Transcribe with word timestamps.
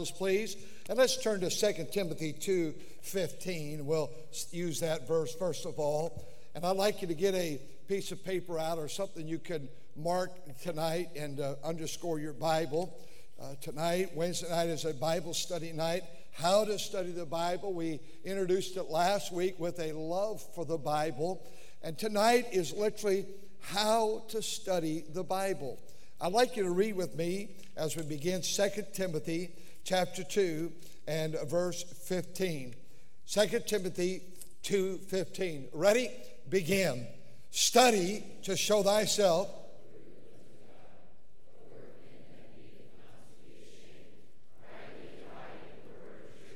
Bibles, 0.00 0.16
please, 0.16 0.56
and 0.88 0.96
let's 0.96 1.22
turn 1.22 1.40
to 1.40 1.50
2 1.50 1.92
Timothy 1.92 2.32
2:15. 2.32 3.84
We'll 3.84 4.10
use 4.50 4.80
that 4.80 5.06
verse 5.06 5.34
first 5.34 5.66
of 5.66 5.78
all. 5.78 6.24
And 6.54 6.64
I'd 6.64 6.78
like 6.78 7.02
you 7.02 7.08
to 7.08 7.14
get 7.14 7.34
a 7.34 7.60
piece 7.86 8.10
of 8.10 8.24
paper 8.24 8.58
out 8.58 8.78
or 8.78 8.88
something 8.88 9.28
you 9.28 9.38
can 9.38 9.68
mark 9.94 10.30
tonight 10.62 11.10
and 11.16 11.38
uh, 11.38 11.56
underscore 11.62 12.18
your 12.18 12.32
Bible. 12.32 12.96
Uh, 13.38 13.56
tonight, 13.60 14.12
Wednesday 14.14 14.48
night, 14.48 14.70
is 14.70 14.86
a 14.86 14.94
Bible 14.94 15.34
study 15.34 15.70
night. 15.70 16.04
How 16.32 16.64
to 16.64 16.78
study 16.78 17.10
the 17.10 17.26
Bible. 17.26 17.74
We 17.74 18.00
introduced 18.24 18.78
it 18.78 18.84
last 18.84 19.32
week 19.32 19.60
with 19.60 19.78
a 19.80 19.92
love 19.92 20.42
for 20.54 20.64
the 20.64 20.78
Bible. 20.78 21.46
And 21.82 21.98
tonight 21.98 22.46
is 22.52 22.72
literally 22.72 23.26
how 23.60 24.22
to 24.28 24.40
study 24.40 25.04
the 25.12 25.24
Bible. 25.24 25.78
I'd 26.22 26.32
like 26.32 26.56
you 26.56 26.62
to 26.62 26.70
read 26.70 26.96
with 26.96 27.16
me 27.16 27.50
as 27.76 27.96
we 27.96 28.02
begin 28.02 28.40
2 28.42 28.68
Timothy 28.94 29.50
chapter 29.84 30.24
2 30.24 30.72
and 31.06 31.36
verse 31.46 31.82
15. 31.82 32.74
2 33.26 33.60
Timothy 33.66 34.22
2:15. 34.62 35.68
Ready? 35.72 36.10
Begin. 36.48 37.06
Study 37.50 38.24
to 38.42 38.56
show 38.56 38.82
thyself 38.82 39.48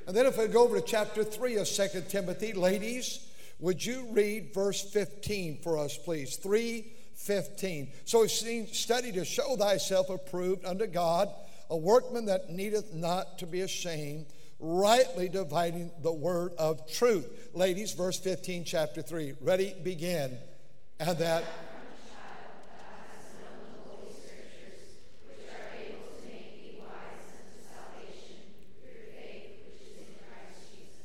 And 0.07 0.15
then 0.15 0.27
if 0.27 0.39
I 0.39 0.47
go 0.47 0.65
over 0.65 0.81
to 0.81 0.87
chapter 0.87 1.25
3 1.25 1.57
of 1.57 1.67
2 1.67 2.03
Timothy, 2.09 2.53
ladies, 2.53 3.27
would 3.59 3.85
you 3.85 4.07
read 4.11 4.53
verse 4.53 4.83
15 4.83 5.61
for 5.63 5.79
us, 5.79 5.97
please? 5.97 6.37
3:15. 6.37 7.91
So 8.05 8.21
we've 8.21 8.31
seen 8.31 8.67
study 8.73 9.13
to 9.13 9.25
show 9.25 9.57
thyself 9.57 10.11
approved 10.11 10.67
unto 10.67 10.87
God, 10.87 11.35
a 11.75 11.77
workman 11.77 12.27
that 12.27 12.51
needeth 12.51 12.95
not 12.95 13.41
to 13.41 13.47
be 13.49 13.63
ashamed, 13.63 14.27
rightly 14.61 15.29
dividing 15.29 15.91
the 16.05 16.13
word 16.13 16.53
of 16.57 16.89
truth. 16.89 17.51
Ladies, 17.53 17.93
verse 17.95 18.17
15, 18.17 18.63
chapter 18.65 19.03
3. 19.03 19.35
Ready, 19.41 19.75
begin. 19.83 20.39
And 21.01 21.19
that 21.19 21.43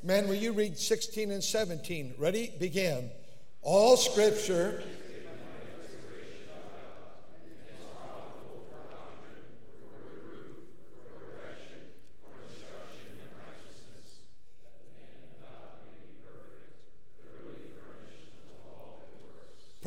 Man, 0.03 0.27
will 0.27 0.35
you 0.35 0.53
read 0.53 0.77
16 0.77 1.31
and 1.31 1.43
17? 1.43 2.13
Ready? 2.17 2.53
Begin. 2.59 3.09
All 3.63 3.97
scripture. 3.97 4.83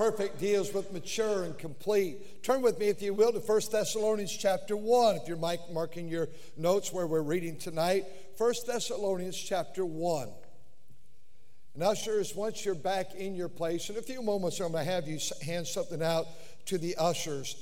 Perfect 0.03 0.41
deals 0.41 0.75
with 0.75 0.93
mature 0.93 1.45
and 1.45 1.57
complete. 1.57 2.43
Turn 2.43 2.61
with 2.61 2.77
me, 2.81 2.89
if 2.89 3.01
you 3.01 3.15
will, 3.15 3.33
to 3.33 3.39
1 3.39 3.61
Thessalonians 3.71 4.37
chapter 4.37 4.77
1, 4.77 5.15
if 5.15 5.29
you're 5.29 5.37
marking 5.37 6.09
your 6.09 6.29
notes 6.57 6.93
where 6.93 7.07
we're 7.07 7.23
reading 7.23 7.57
tonight. 7.57 8.07
1 8.37 8.55
Thessalonians 8.67 9.37
chapter 9.37 9.87
1. 9.87 10.29
And 11.75 11.83
ushers, 11.85 12.35
once 12.35 12.65
you're 12.65 12.75
back 12.75 13.15
in 13.15 13.37
your 13.37 13.49
place, 13.49 13.91
in 13.91 13.97
a 13.97 14.03
few 14.03 14.23
moments 14.23 14.59
I'm 14.59 14.73
going 14.73 14.85
to 14.85 14.91
have 14.91 15.07
you 15.07 15.21
hand 15.41 15.69
something 15.69 16.03
out 16.03 16.27
to 16.67 16.79
the 16.79 16.97
ushers. 16.97 17.55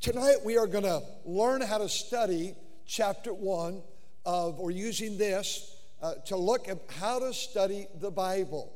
Tonight 0.00 0.36
we 0.44 0.56
are 0.56 0.68
going 0.68 0.84
to 0.84 1.02
learn 1.24 1.62
how 1.62 1.78
to 1.78 1.88
study 1.88 2.54
chapter 2.86 3.34
1 3.34 3.82
of, 4.24 4.60
or 4.60 4.70
using 4.70 5.18
this 5.18 5.74
uh, 6.00 6.14
to 6.26 6.36
look 6.36 6.68
at 6.68 6.78
how 7.00 7.18
to 7.18 7.34
study 7.34 7.88
the 8.00 8.12
Bible. 8.12 8.72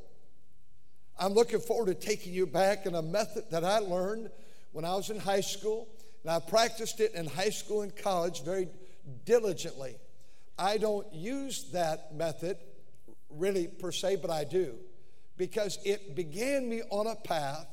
I'm 1.17 1.33
looking 1.33 1.59
forward 1.59 1.87
to 1.87 1.93
taking 1.93 2.33
you 2.33 2.45
back 2.45 2.85
in 2.85 2.95
a 2.95 3.01
method 3.01 3.45
that 3.51 3.63
I 3.63 3.79
learned 3.79 4.29
when 4.71 4.85
I 4.85 4.95
was 4.95 5.09
in 5.09 5.19
high 5.19 5.41
school, 5.41 5.87
and 6.23 6.31
I 6.31 6.39
practiced 6.39 6.99
it 6.99 7.13
in 7.13 7.27
high 7.27 7.51
school 7.51 7.81
and 7.81 7.95
college 7.95 8.43
very 8.43 8.67
diligently. 9.25 9.95
I 10.57 10.77
don't 10.77 11.11
use 11.13 11.65
that 11.71 12.15
method 12.15 12.57
really 13.29 13.67
per 13.67 13.91
se, 13.91 14.17
but 14.17 14.29
I 14.29 14.43
do 14.43 14.75
because 15.37 15.79
it 15.83 16.15
began 16.15 16.69
me 16.69 16.81
on 16.89 17.07
a 17.07 17.15
path, 17.15 17.67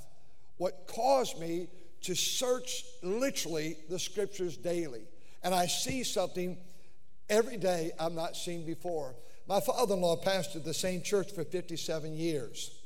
what 0.56 0.86
caused 0.86 1.38
me 1.38 1.68
to 2.02 2.14
search 2.14 2.84
literally 3.02 3.76
the 3.88 3.98
scriptures 3.98 4.56
daily. 4.56 5.02
And 5.42 5.54
I 5.54 5.66
see 5.66 6.02
something 6.02 6.56
every 7.28 7.56
day 7.56 7.92
I'm 7.98 8.14
not 8.14 8.36
seen 8.36 8.64
before. 8.64 9.14
My 9.46 9.60
father 9.60 9.94
in 9.94 10.00
law 10.00 10.16
pastored 10.16 10.64
the 10.64 10.74
same 10.74 11.02
church 11.02 11.32
for 11.32 11.44
57 11.44 12.14
years. 12.14 12.79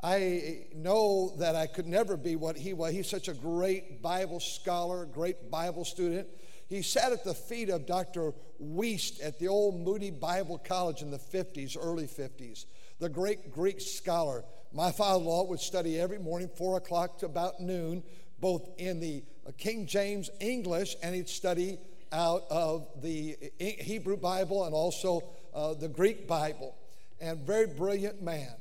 I 0.00 0.66
know 0.74 1.34
that 1.38 1.56
I 1.56 1.66
could 1.66 1.86
never 1.86 2.16
be 2.16 2.36
what 2.36 2.56
he 2.56 2.72
was. 2.72 2.92
He's 2.92 3.10
such 3.10 3.26
a 3.26 3.34
great 3.34 4.00
Bible 4.00 4.38
scholar, 4.38 5.04
great 5.06 5.50
Bible 5.50 5.84
student. 5.84 6.28
He 6.68 6.82
sat 6.82 7.12
at 7.12 7.24
the 7.24 7.34
feet 7.34 7.68
of 7.68 7.86
Dr. 7.86 8.32
Wuest 8.62 9.24
at 9.24 9.38
the 9.40 9.48
old 9.48 9.80
Moody 9.80 10.10
Bible 10.10 10.58
College 10.58 11.02
in 11.02 11.10
the 11.10 11.18
50s, 11.18 11.76
early 11.80 12.06
50s, 12.06 12.66
the 13.00 13.08
great 13.08 13.50
Greek 13.50 13.80
scholar. 13.80 14.44
My 14.72 14.92
father 14.92 15.18
in 15.18 15.26
law 15.26 15.44
would 15.44 15.60
study 15.60 15.98
every 15.98 16.18
morning, 16.18 16.48
4 16.56 16.76
o'clock 16.76 17.18
to 17.18 17.26
about 17.26 17.60
noon, 17.60 18.04
both 18.38 18.68
in 18.78 19.00
the 19.00 19.24
King 19.56 19.86
James 19.86 20.30
English, 20.40 20.94
and 21.02 21.14
he'd 21.14 21.28
study 21.28 21.78
out 22.12 22.44
of 22.50 22.86
the 23.02 23.36
Hebrew 23.58 24.16
Bible 24.16 24.64
and 24.64 24.74
also 24.74 25.24
uh, 25.54 25.74
the 25.74 25.88
Greek 25.88 26.28
Bible. 26.28 26.76
And 27.20 27.40
very 27.40 27.66
brilliant 27.66 28.22
man 28.22 28.54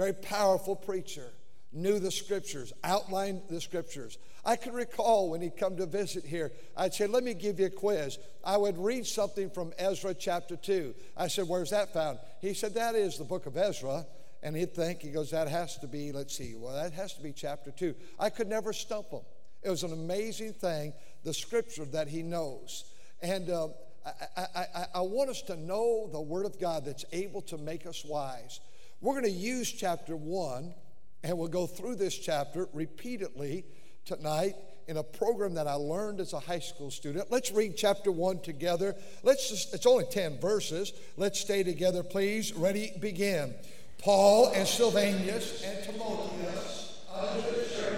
very 0.00 0.14
powerful 0.14 0.74
preacher, 0.74 1.30
knew 1.72 1.98
the 1.98 2.10
scriptures, 2.10 2.72
outlined 2.82 3.42
the 3.50 3.60
scriptures. 3.60 4.16
I 4.46 4.56
can 4.56 4.72
recall 4.72 5.28
when 5.28 5.42
he'd 5.42 5.58
come 5.58 5.76
to 5.76 5.84
visit 5.84 6.24
here, 6.24 6.52
I'd 6.74 6.94
say, 6.94 7.06
Let 7.06 7.22
me 7.22 7.34
give 7.34 7.60
you 7.60 7.66
a 7.66 7.70
quiz. 7.70 8.18
I 8.42 8.56
would 8.56 8.78
read 8.78 9.06
something 9.06 9.50
from 9.50 9.74
Ezra 9.76 10.14
chapter 10.14 10.56
2. 10.56 10.94
I 11.18 11.28
said, 11.28 11.46
Where's 11.46 11.68
that 11.68 11.92
found? 11.92 12.18
He 12.40 12.54
said, 12.54 12.72
That 12.76 12.94
is 12.94 13.18
the 13.18 13.24
book 13.24 13.44
of 13.44 13.58
Ezra. 13.58 14.06
And 14.42 14.56
he'd 14.56 14.74
think, 14.74 15.02
he 15.02 15.10
goes, 15.10 15.32
That 15.32 15.48
has 15.48 15.76
to 15.80 15.86
be, 15.86 16.12
let's 16.12 16.34
see, 16.34 16.54
well, 16.56 16.72
that 16.72 16.94
has 16.94 17.12
to 17.16 17.22
be 17.22 17.34
chapter 17.34 17.70
2. 17.70 17.94
I 18.18 18.30
could 18.30 18.48
never 18.48 18.72
stump 18.72 19.10
him. 19.10 19.20
It 19.62 19.68
was 19.68 19.82
an 19.82 19.92
amazing 19.92 20.54
thing, 20.54 20.94
the 21.24 21.34
scripture 21.34 21.84
that 21.84 22.08
he 22.08 22.22
knows. 22.22 22.86
And 23.20 23.50
uh, 23.50 23.68
I, 24.06 24.10
I, 24.34 24.46
I, 24.74 24.86
I 24.94 25.00
want 25.02 25.28
us 25.28 25.42
to 25.42 25.56
know 25.56 26.08
the 26.10 26.22
Word 26.22 26.46
of 26.46 26.58
God 26.58 26.86
that's 26.86 27.04
able 27.12 27.42
to 27.42 27.58
make 27.58 27.84
us 27.84 28.02
wise. 28.02 28.60
We're 29.02 29.14
going 29.14 29.24
to 29.24 29.30
use 29.30 29.72
chapter 29.72 30.14
one, 30.14 30.74
and 31.22 31.38
we'll 31.38 31.48
go 31.48 31.66
through 31.66 31.96
this 31.96 32.18
chapter 32.18 32.68
repeatedly 32.74 33.64
tonight 34.04 34.56
in 34.88 34.98
a 34.98 35.02
program 35.02 35.54
that 35.54 35.66
I 35.66 35.72
learned 35.74 36.20
as 36.20 36.34
a 36.34 36.40
high 36.40 36.58
school 36.58 36.90
student. 36.90 37.30
Let's 37.30 37.50
read 37.50 37.78
chapter 37.78 38.12
one 38.12 38.40
together. 38.40 38.94
Let's 39.22 39.48
just, 39.48 39.72
it's 39.72 39.86
only 39.86 40.04
10 40.04 40.38
verses. 40.38 40.92
Let's 41.16 41.40
stay 41.40 41.62
together, 41.62 42.02
please. 42.02 42.52
Ready, 42.52 42.92
begin. 43.00 43.54
Paul 44.02 44.52
and 44.54 44.68
Silvanus 44.68 45.62
and 45.64 45.82
Timotheus 45.82 47.02
under 47.10 47.40
the 47.40 47.74
church 47.74 47.89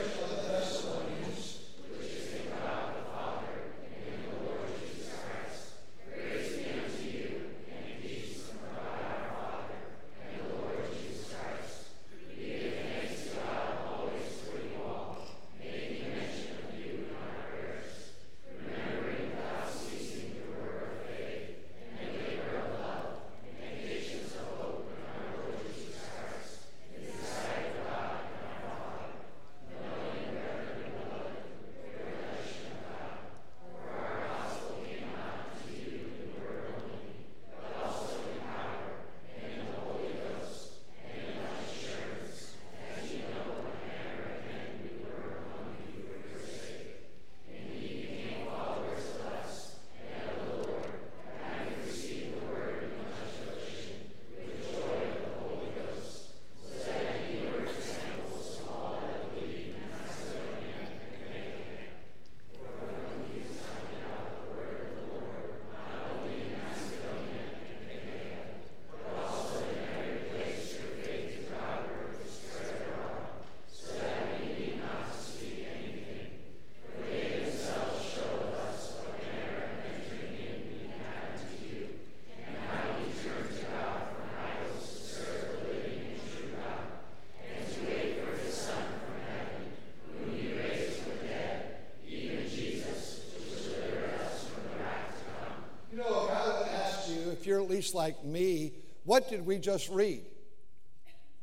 like 97.95 98.25
me, 98.25 98.73
what 99.05 99.29
did 99.29 99.45
we 99.45 99.59
just 99.59 99.89
read? 99.91 100.25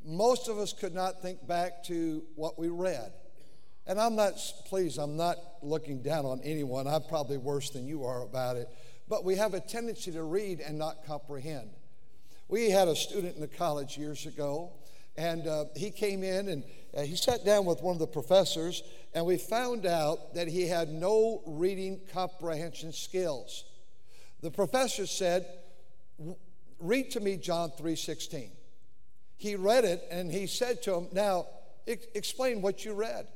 Most 0.06 0.48
of 0.48 0.58
us 0.58 0.74
could 0.74 0.94
not 0.94 1.22
think 1.22 1.46
back 1.46 1.84
to 1.86 2.24
what 2.36 2.58
we 2.58 2.70
read. 2.70 3.12
And 3.86 4.00
I'm 4.00 4.16
not, 4.16 4.34
please, 4.66 4.98
I'm 4.98 5.18
not 5.18 5.38
looking 5.62 6.02
down 6.02 6.26
on 6.26 6.42
anyone. 6.44 6.88
I'm 6.88 7.04
probably 7.04 7.38
worse 7.38 7.70
than 7.72 7.88
you 7.88 8.06
are 8.06 8.22
about 8.22 8.56
it. 8.56 8.70
But 9.08 9.26
we 9.26 9.36
have 9.36 9.54
a 9.54 9.60
tendency 9.60 10.12
to 10.12 10.24
read 10.24 10.60
and 10.62 10.78
not 10.78 11.06
comprehend. 11.06 11.72
We 12.48 12.70
had 12.70 12.88
a 12.88 12.96
student 12.96 13.36
in 13.36 13.42
the 13.42 13.48
college 13.48 13.98
years 13.98 14.26
ago, 14.26 14.72
and 15.18 15.48
uh, 15.48 15.66
he 15.76 15.92
came 15.92 16.24
in 16.24 16.48
and 16.48 16.64
uh, 16.96 17.02
he 17.02 17.16
sat 17.16 17.44
down 17.46 17.66
with 17.66 17.82
one 17.82 17.94
of 17.94 18.00
the 18.00 18.08
professors, 18.08 18.84
and 19.14 19.26
we 19.26 19.38
found 19.38 19.86
out 19.86 20.34
that 20.36 20.48
he 20.48 20.68
had 20.68 20.90
no 20.90 21.42
reading 21.46 22.00
comprehension 22.14 22.94
skills. 22.94 23.66
The 24.42 24.52
professor 24.52 25.06
said, 25.06 25.46
"Read 26.80 27.12
to 27.12 27.20
me 27.20 27.38
John 27.38 27.72
3:16." 27.72 28.52
He 29.38 29.56
read 29.56 29.86
it, 29.86 30.06
and 30.12 30.32
he 30.32 30.48
said 30.48 30.82
to 30.84 30.96
him, 30.96 31.10
"Now, 31.12 31.48
explain 31.86 32.62
what 32.62 32.84
you 32.84 32.94
read." 32.94 33.28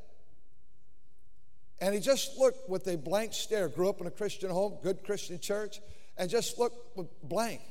And 1.79 1.93
he 1.93 1.99
just 1.99 2.37
looked 2.37 2.69
with 2.69 2.87
a 2.87 2.95
blank 2.95 3.33
stare. 3.33 3.67
Grew 3.67 3.89
up 3.89 3.99
in 3.99 4.07
a 4.07 4.11
Christian 4.11 4.49
home, 4.49 4.77
good 4.81 5.03
Christian 5.03 5.39
church, 5.39 5.81
and 6.17 6.29
just 6.29 6.57
looked 6.57 6.97
blank. 7.27 7.61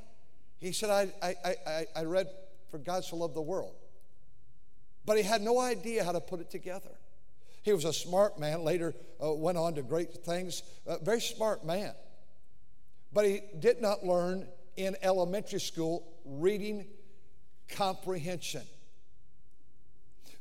He 0.59 0.73
said, 0.73 0.91
I, 0.91 1.13
I, 1.23 1.57
I, 1.67 1.87
I 1.97 2.05
read, 2.05 2.29
For 2.71 2.79
God 2.79 3.05
so 3.05 3.17
loved 3.17 3.35
the 3.35 3.43
world. 3.43 3.75
But 5.05 5.17
he 5.17 5.23
had 5.23 5.43
no 5.43 5.59
idea 5.59 6.05
how 6.05 6.13
to 6.13 6.21
put 6.21 6.41
it 6.41 6.51
together. 6.51 6.91
He 7.63 7.73
was 7.73 7.85
a 7.85 7.93
smart 7.93 8.39
man, 8.39 8.65
later 8.65 8.95
uh, 9.23 9.33
went 9.33 9.57
on 9.57 9.75
to 9.77 9.83
great 9.83 10.13
things, 10.25 10.63
very 11.03 11.21
smart 11.21 11.65
man. 11.65 11.95
But 13.13 13.25
he 13.25 13.41
did 13.59 13.81
not 13.81 14.05
learn 14.05 14.47
in 14.77 14.97
elementary 15.03 15.61
school 15.61 16.07
reading 16.25 16.87
comprehension. 17.69 18.63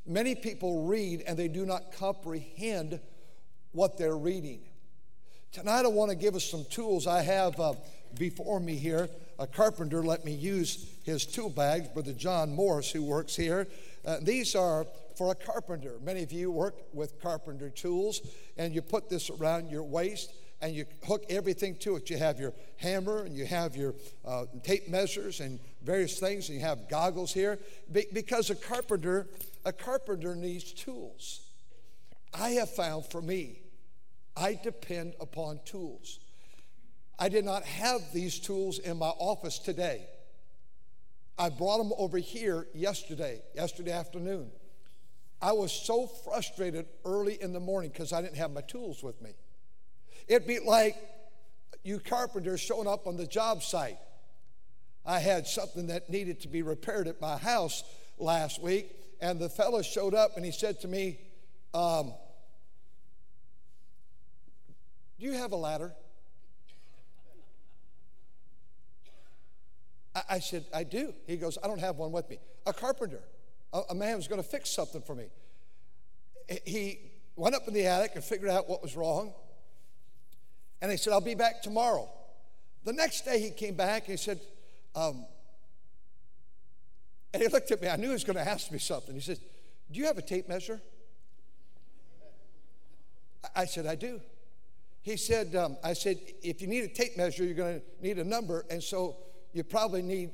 Many 0.06 0.36
people 0.36 0.86
read 0.86 1.24
and 1.28 1.38
they 1.38 1.48
do 1.48 1.66
not 1.66 1.94
comprehend 1.94 3.00
what 3.72 3.98
they're 3.98 4.18
reading. 4.18 4.62
Tonight, 5.51 5.86
I 5.86 5.89
want 5.89 6.10
to 6.12 6.16
give 6.16 6.36
us 6.36 6.45
some 6.45 6.66
tools 6.69 7.07
I 7.07 7.22
have 7.22 7.60
uh, 7.60 7.74
before 8.18 8.60
me 8.60 8.75
here. 8.75 9.10
A 9.38 9.48
carpenter 9.48 10.04
let 10.04 10.24
me 10.24 10.31
use 10.31 10.88
his 11.04 11.25
tool 11.25 11.50
bags, 11.50 11.88
Brother 11.89 12.13
John 12.13 12.54
Morris, 12.54 12.92
who 12.92 13.04
works 13.04 13.36
here. 13.36 13.68
Uh, 14.06 14.18
these 14.22 14.56
are 14.56 14.86
for 15.18 15.31
a 15.31 15.36
carpenter. 15.36 15.98
Many 16.01 16.24
of 16.24 16.31
you 16.31 16.51
work 16.51 16.75
with 16.94 17.22
carpenter 17.22 17.69
tools, 17.69 18.22
and 18.57 18.74
you 18.74 18.81
put 18.81 19.10
this 19.10 19.30
around 19.30 19.69
your 19.69 19.84
waist 19.84 20.34
and 20.62 20.75
you 20.75 20.86
hook 21.08 21.25
everything 21.30 21.75
to 21.78 21.96
it. 21.96 22.10
You 22.10 22.18
have 22.18 22.40
your 22.40 22.54
hammer 22.78 23.24
and 23.24 23.36
you 23.36 23.46
have 23.46 23.75
your 23.75 23.96
uh, 24.25 24.46
tape 24.63 24.88
measures 24.88 25.40
and 25.40 25.60
various 25.84 26.19
things, 26.19 26.50
and 26.50 26.60
you 26.60 26.66
have 26.66 26.90
goggles 26.90 27.34
here. 27.34 27.60
Be- 27.92 28.08
because 28.13 28.50
a 28.50 28.56
carpenter, 28.56 29.28
a 29.66 29.74
carpenter 29.74 30.36
needs 30.36 30.72
tools. 30.72 31.42
I 32.34 32.50
have 32.52 32.69
found 32.69 33.06
for 33.08 33.22
me, 33.22 33.60
I 34.38 34.60
depend 34.62 35.16
upon 35.19 35.60
tools. 35.66 36.19
I 37.19 37.30
did 37.30 37.46
not 37.46 37.63
have 37.63 38.02
these 38.13 38.40
tools 38.40 38.80
in 38.80 38.98
my 38.98 39.10
office 39.10 39.60
today. 39.60 40.08
I 41.38 41.50
brought 41.50 41.80
them 41.80 41.92
over 41.98 42.18
here 42.18 42.68
yesterday, 42.74 43.42
yesterday 43.56 43.92
afternoon. 43.92 44.52
I 45.42 45.54
was 45.54 45.72
so 45.72 46.06
frustrated 46.06 46.86
early 47.04 47.42
in 47.42 47.52
the 47.52 47.60
morning 47.60 47.90
because 47.90 48.13
I 48.13 48.22
didn't 48.22 48.38
have 48.38 48.52
my 48.52 48.62
tools 48.62 49.02
with 49.02 49.19
me. 49.22 49.31
It'd 50.27 50.47
be 50.47 50.59
like 50.59 50.95
you 51.83 52.00
carpenters 52.00 52.59
showing 52.59 52.88
up 52.88 53.07
on 53.07 53.18
the 53.18 53.27
job 53.27 53.63
site. 53.63 53.97
I 55.06 55.19
had 55.19 55.47
something 55.47 55.88
that 55.88 56.09
needed 56.09 56.41
to 56.41 56.47
be 56.47 56.62
repaired 56.62 57.07
at 57.07 57.19
my 57.19 57.38
house 57.38 57.83
last 58.19 58.62
week, 58.62 58.91
and 59.19 59.39
the 59.39 59.50
fellow 59.50 59.81
showed 59.81 60.13
up 60.13 60.38
and 60.38 60.45
he 60.45 60.51
said 60.51 60.79
to 60.81 60.88
me, 60.88 61.18
um, 61.73 62.13
Do 65.19 65.27
you 65.27 65.33
have 65.33 65.51
a 65.51 65.56
ladder? 65.56 65.94
I, 70.29 70.39
said, 70.39 70.65
I 70.74 70.83
do. 70.83 71.13
He 71.27 71.38
goes, 71.38 71.57
I 71.63 71.67
don't 71.67 71.79
have 71.79 71.97
one 71.97 72.12
with 72.12 72.29
me. 72.29 72.39
A 72.65 72.74
carpenter, 72.74 73.21
a, 73.71 73.81
a 73.91 73.95
man 73.95 74.17
was 74.17 74.27
going 74.27 74.41
to 74.41 74.47
fix 74.47 74.71
something 74.71 75.01
for 75.01 75.15
me. 75.15 75.27
He 76.65 77.00
went 77.35 77.55
up 77.55 77.67
in 77.67 77.74
the 77.74 77.86
attic 77.86 78.12
and 78.15 78.24
figured 78.24 78.50
out 78.50 78.67
what 78.67 78.81
was 78.81 78.96
wrong. 78.96 79.34
And 80.81 80.91
he 80.91 80.97
said, 80.97 81.13
I'll 81.13 81.21
be 81.21 81.35
back 81.35 81.61
tomorrow. 81.61 82.09
The 82.83 82.93
next 82.93 83.25
day 83.25 83.39
he 83.39 83.51
came 83.51 83.75
back 83.75 84.03
and 84.03 84.11
he 84.11 84.17
said, 84.17 84.39
um, 84.95 85.25
and 87.33 87.41
he 87.41 87.47
looked 87.47 87.71
at 87.71 87.81
me. 87.81 87.88
I 87.88 87.95
knew 87.95 88.07
he 88.07 88.13
was 88.13 88.23
going 88.23 88.35
to 88.35 88.47
ask 88.47 88.71
me 88.71 88.79
something. 88.79 89.15
He 89.15 89.21
said, 89.21 89.39
Do 89.91 90.00
you 90.00 90.05
have 90.05 90.17
a 90.17 90.21
tape 90.21 90.50
measure? 90.50 90.81
I 93.55 93.65
said, 93.65 93.85
I 93.85 93.95
do. 93.95 94.19
He 95.01 95.17
said, 95.17 95.55
um, 95.55 95.77
I 95.83 95.93
said, 95.93 96.19
if 96.43 96.61
you 96.61 96.67
need 96.67 96.83
a 96.83 96.88
tape 96.88 97.17
measure, 97.17 97.43
you're 97.43 97.55
going 97.55 97.79
to 97.79 98.05
need 98.05 98.19
a 98.19 98.23
number. 98.23 98.65
And 98.69 98.83
so 98.83 99.17
you 99.51 99.63
probably 99.63 100.03
need 100.03 100.31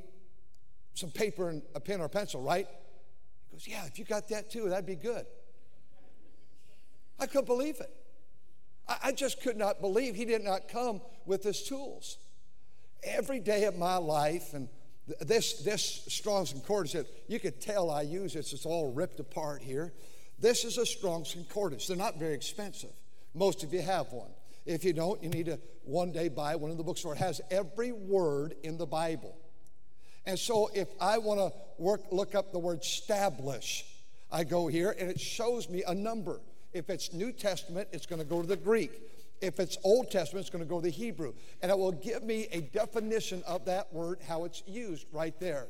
some 0.94 1.10
paper 1.10 1.50
and 1.50 1.62
a 1.74 1.80
pen 1.80 2.02
or 2.02 2.06
a 2.06 2.10
pencil, 2.10 2.42
right? 2.42 2.68
He 3.50 3.56
goes, 3.56 3.68
Yeah, 3.68 3.86
if 3.86 4.00
you 4.00 4.06
got 4.06 4.28
that 4.30 4.50
too, 4.50 4.70
that'd 4.70 4.86
be 4.86 4.96
good. 4.96 5.26
I 7.20 7.26
couldn't 7.28 7.46
believe 7.46 7.80
it. 7.80 7.90
I, 8.88 9.12
just 9.12 9.42
could 9.42 9.58
not 9.58 9.82
believe 9.82 10.16
he 10.16 10.26
did 10.26 10.44
not 10.44 10.70
come 10.70 11.02
with 11.26 11.44
his 11.44 11.64
tools. 11.64 12.18
Every 13.04 13.40
day 13.40 13.66
of 13.66 13.78
my 13.78 13.98
life, 13.98 14.54
and 14.54 14.70
this, 15.22 15.62
this 15.64 16.06
Strong's 16.08 16.52
Concordance, 16.52 16.96
you 17.28 17.40
could 17.40 17.62
tell 17.62 17.90
I 17.90 18.02
use 18.02 18.34
this, 18.34 18.54
it's 18.54 18.66
all 18.66 18.92
ripped 18.92 19.20
apart 19.20 19.62
here. 19.62 19.94
This 20.40 20.64
is 20.64 20.78
a 20.78 20.86
Strong's 20.86 21.34
Concordance. 21.34 21.88
They're 21.88 21.98
not 21.98 22.18
very 22.18 22.34
expensive. 22.34 22.92
Most 23.34 23.64
of 23.64 23.74
you 23.74 23.82
have 23.82 24.12
one. 24.12 24.30
If 24.66 24.84
you 24.84 24.94
don't, 24.94 25.22
you 25.24 25.30
need 25.30 25.46
to 25.48 25.60
one 25.84 26.12
day 26.12 26.28
buy 26.28 26.56
one 26.56 26.72
in 26.72 26.78
the 26.78 26.84
bookstore. 26.84 27.14
It 27.14 27.20
has 27.20 27.42
every 27.50 27.92
word 27.92 28.56
in 28.64 28.78
the 28.78 28.86
Bible. 28.86 29.38
And 30.26 30.38
so 30.38 30.70
if 30.74 30.90
I 31.00 31.20
want 31.20 31.40
to 31.40 31.58
work, 31.78 32.02
look 32.12 32.36
up 32.36 32.52
the 32.52 32.60
word 32.60 32.82
establish, 32.82 33.86
I 34.30 34.44
go 34.44 34.68
here 34.68 34.94
and 35.00 35.10
it 35.10 35.20
shows 35.20 35.70
me 35.70 35.84
a 35.88 35.96
number. 35.96 36.42
If 36.78 36.90
it's 36.90 37.12
New 37.12 37.32
Testament, 37.32 37.90
it's 37.92 38.06
going 38.06 38.22
to 38.22 38.28
go 38.28 38.42
to 38.42 38.48
the 38.48 38.56
Greek. 38.56 38.92
If 39.42 39.60
it's 39.60 39.78
Old 39.84 40.12
Testament, 40.12 40.44
it's 40.44 40.50
going 40.50 40.64
to 40.64 40.70
go 40.70 40.80
to 40.80 40.84
the 40.84 40.92
Hebrew. 40.92 41.34
And 41.62 41.72
it 41.72 41.78
will 41.78 41.92
give 41.92 42.24
me 42.24 42.48
a 42.52 42.62
definition 42.62 43.44
of 43.48 43.66
that 43.66 43.92
word, 43.92 44.20
how 44.28 44.46
it's 44.46 44.64
used 44.68 45.08
right 45.12 45.38
there. 45.40 45.68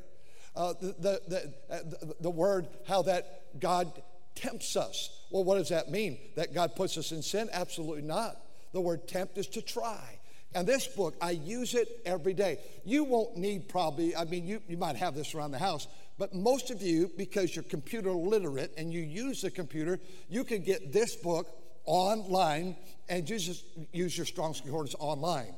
Uh, 0.55 0.73
the, 0.79 0.95
the, 0.99 1.21
the, 1.27 1.53
uh, 1.69 1.79
the, 1.83 2.15
the 2.21 2.29
word, 2.29 2.67
how 2.87 3.01
that 3.03 3.59
God 3.59 3.91
tempts 4.35 4.75
us. 4.75 5.09
Well, 5.31 5.43
what 5.43 5.57
does 5.57 5.69
that 5.69 5.89
mean? 5.89 6.17
That 6.35 6.53
God 6.53 6.75
puts 6.75 6.97
us 6.97 7.11
in 7.11 7.21
sin? 7.21 7.49
Absolutely 7.51 8.03
not. 8.03 8.37
The 8.73 8.81
word 8.81 9.07
tempt 9.07 9.37
is 9.37 9.47
to 9.47 9.61
try. 9.61 10.19
And 10.55 10.67
this 10.67 10.87
book, 10.87 11.15
I 11.21 11.31
use 11.31 11.75
it 11.75 12.01
every 12.05 12.33
day. 12.33 12.59
You 12.85 13.03
won't 13.03 13.37
need 13.37 13.69
probably, 13.69 14.15
I 14.15 14.25
mean, 14.25 14.47
you, 14.47 14.61
you 14.67 14.77
might 14.77 14.95
have 14.95 15.13
this 15.13 15.35
around 15.35 15.51
the 15.51 15.59
house, 15.59 15.87
but 16.17 16.33
most 16.33 16.71
of 16.71 16.81
you, 16.81 17.11
because 17.17 17.55
you're 17.55 17.63
computer 17.63 18.11
literate 18.11 18.73
and 18.77 18.91
you 18.91 19.01
use 19.01 19.41
the 19.41 19.51
computer, 19.51 19.99
you 20.29 20.43
can 20.43 20.63
get 20.63 20.91
this 20.91 21.15
book 21.15 21.47
online 21.85 22.75
and 23.09 23.25
just 23.25 23.63
use 23.93 24.17
your 24.17 24.25
Strong's 24.25 24.61
Concordance 24.61 24.95
online. 24.99 25.53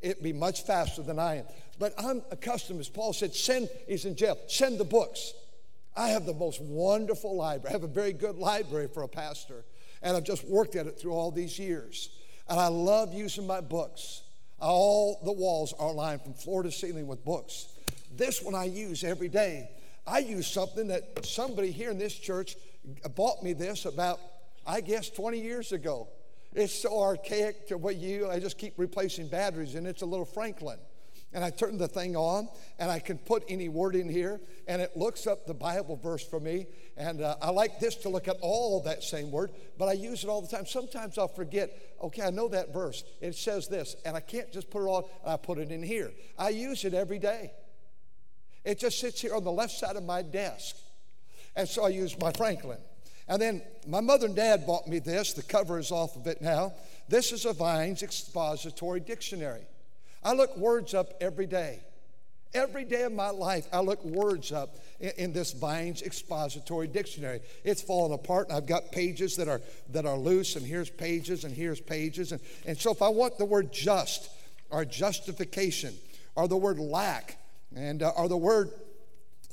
It'd 0.00 0.22
be 0.22 0.32
much 0.32 0.62
faster 0.62 1.02
than 1.02 1.18
I 1.18 1.38
am. 1.38 1.44
But 1.78 1.94
I'm 1.98 2.22
accustomed, 2.30 2.80
as 2.80 2.88
Paul 2.88 3.12
said, 3.12 3.34
send, 3.34 3.68
he's 3.86 4.04
in 4.04 4.16
jail, 4.16 4.38
send 4.48 4.78
the 4.78 4.84
books. 4.84 5.32
I 5.96 6.08
have 6.08 6.26
the 6.26 6.34
most 6.34 6.60
wonderful 6.62 7.36
library. 7.36 7.70
I 7.70 7.72
have 7.72 7.82
a 7.82 7.92
very 7.92 8.12
good 8.12 8.36
library 8.36 8.88
for 8.88 9.02
a 9.02 9.08
pastor, 9.08 9.64
and 10.02 10.16
I've 10.16 10.24
just 10.24 10.44
worked 10.44 10.76
at 10.76 10.86
it 10.86 10.98
through 10.98 11.12
all 11.12 11.30
these 11.30 11.58
years. 11.58 12.10
And 12.48 12.58
I 12.58 12.68
love 12.68 13.12
using 13.12 13.46
my 13.46 13.60
books. 13.60 14.22
All 14.60 15.20
the 15.24 15.32
walls 15.32 15.74
are 15.78 15.92
lined 15.92 16.22
from 16.22 16.34
floor 16.34 16.62
to 16.62 16.70
ceiling 16.70 17.06
with 17.06 17.24
books. 17.24 17.68
This 18.16 18.42
one 18.42 18.54
I 18.54 18.64
use 18.64 19.04
every 19.04 19.28
day. 19.28 19.68
I 20.08 20.18
use 20.18 20.46
something 20.46 20.88
that 20.88 21.24
somebody 21.24 21.70
here 21.70 21.90
in 21.90 21.98
this 21.98 22.14
church 22.14 22.56
bought 23.14 23.42
me 23.42 23.52
this 23.52 23.84
about, 23.84 24.18
I 24.66 24.80
guess, 24.80 25.10
20 25.10 25.40
years 25.40 25.72
ago. 25.72 26.08
It's 26.54 26.74
so 26.74 27.00
archaic 27.00 27.68
to 27.68 27.76
what 27.76 27.96
you, 27.96 28.28
I 28.28 28.40
just 28.40 28.58
keep 28.58 28.74
replacing 28.78 29.28
batteries, 29.28 29.74
and 29.74 29.86
it's 29.86 30.02
a 30.02 30.06
little 30.06 30.24
Franklin 30.24 30.78
and 31.32 31.44
I 31.44 31.50
turn 31.50 31.76
the 31.76 31.88
thing 31.88 32.16
on, 32.16 32.48
and 32.78 32.90
I 32.90 32.98
can 33.00 33.18
put 33.18 33.44
any 33.48 33.68
word 33.68 33.94
in 33.94 34.08
here, 34.08 34.40
and 34.66 34.80
it 34.80 34.96
looks 34.96 35.26
up 35.26 35.46
the 35.46 35.54
Bible 35.54 35.96
verse 35.96 36.24
for 36.24 36.40
me. 36.40 36.66
And 36.96 37.20
uh, 37.20 37.36
I 37.42 37.50
like 37.50 37.80
this 37.80 37.96
to 37.96 38.08
look 38.08 38.28
at 38.28 38.36
all 38.40 38.80
that 38.82 39.02
same 39.02 39.30
word, 39.30 39.50
but 39.78 39.88
I 39.88 39.92
use 39.92 40.24
it 40.24 40.30
all 40.30 40.40
the 40.40 40.48
time. 40.48 40.64
Sometimes 40.64 41.18
I'll 41.18 41.28
forget, 41.28 41.70
okay, 42.02 42.22
I 42.22 42.30
know 42.30 42.48
that 42.48 42.72
verse. 42.72 43.04
It 43.20 43.34
says 43.34 43.68
this, 43.68 43.94
and 44.06 44.16
I 44.16 44.20
can't 44.20 44.50
just 44.52 44.70
put 44.70 44.82
it 44.82 44.88
on, 44.88 45.04
I 45.26 45.36
put 45.36 45.58
it 45.58 45.70
in 45.70 45.82
here. 45.82 46.12
I 46.38 46.48
use 46.48 46.84
it 46.84 46.94
every 46.94 47.18
day. 47.18 47.52
It 48.68 48.78
just 48.78 49.00
sits 49.00 49.22
here 49.22 49.34
on 49.34 49.44
the 49.44 49.50
left 49.50 49.72
side 49.72 49.96
of 49.96 50.04
my 50.04 50.20
desk. 50.20 50.76
And 51.56 51.66
so 51.66 51.86
I 51.86 51.88
use 51.88 52.18
my 52.20 52.32
Franklin. 52.32 52.76
And 53.26 53.40
then 53.40 53.62
my 53.86 54.00
mother 54.00 54.26
and 54.26 54.36
dad 54.36 54.66
bought 54.66 54.86
me 54.86 54.98
this. 54.98 55.32
The 55.32 55.42
cover 55.42 55.78
is 55.78 55.90
off 55.90 56.16
of 56.16 56.26
it 56.26 56.42
now. 56.42 56.74
This 57.08 57.32
is 57.32 57.46
a 57.46 57.54
Vine's 57.54 58.02
Expository 58.02 59.00
Dictionary. 59.00 59.62
I 60.22 60.34
look 60.34 60.54
words 60.58 60.92
up 60.92 61.14
every 61.18 61.46
day. 61.46 61.80
Every 62.52 62.84
day 62.84 63.04
of 63.04 63.12
my 63.12 63.30
life, 63.30 63.66
I 63.72 63.80
look 63.80 64.04
words 64.04 64.52
up 64.52 64.76
in, 65.00 65.12
in, 65.16 65.32
this 65.32 65.52
Vine's 65.52 66.02
expository 66.02 66.88
dictionary. 66.88 67.40
It's 67.62 67.82
fallen 67.82 68.12
apart, 68.12 68.48
and 68.48 68.56
I've 68.56 68.66
got 68.66 68.90
pages 68.90 69.36
that 69.36 69.48
are 69.48 69.60
that 69.90 70.06
are 70.06 70.16
loose, 70.16 70.56
and 70.56 70.64
here's 70.64 70.88
pages, 70.88 71.44
and 71.44 71.54
here's 71.54 71.78
pages, 71.78 72.32
and, 72.32 72.40
and 72.64 72.78
so 72.78 72.90
if 72.90 73.02
I 73.02 73.08
want 73.10 73.36
the 73.36 73.44
word 73.44 73.70
just, 73.70 74.30
or 74.70 74.86
justification, 74.86 75.94
or 76.36 76.48
the 76.48 76.56
word 76.56 76.78
lack, 76.78 77.36
and 77.74 78.02
uh, 78.02 78.28
the 78.28 78.36
word 78.36 78.70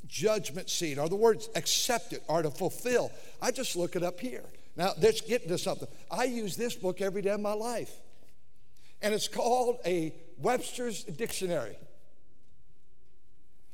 judgment 0.07 0.69
seat, 0.69 0.97
or 0.97 1.09
the 1.09 1.15
words 1.15 1.49
accepted, 1.55 2.21
or 2.27 2.41
to 2.41 2.51
fulfill, 2.51 3.11
I 3.41 3.51
just 3.51 3.75
look 3.75 3.95
it 3.95 4.03
up 4.03 4.19
here. 4.19 4.43
Now, 4.75 4.91
let's 5.01 5.21
get 5.21 5.43
into 5.43 5.57
something. 5.57 5.87
I 6.11 6.25
use 6.25 6.55
this 6.55 6.75
book 6.75 7.01
every 7.01 7.21
day 7.21 7.31
of 7.31 7.39
my 7.39 7.53
life, 7.53 7.91
and 9.01 9.13
it's 9.13 9.27
called 9.27 9.79
a 9.85 10.13
Webster's 10.37 11.03
Dictionary. 11.03 11.77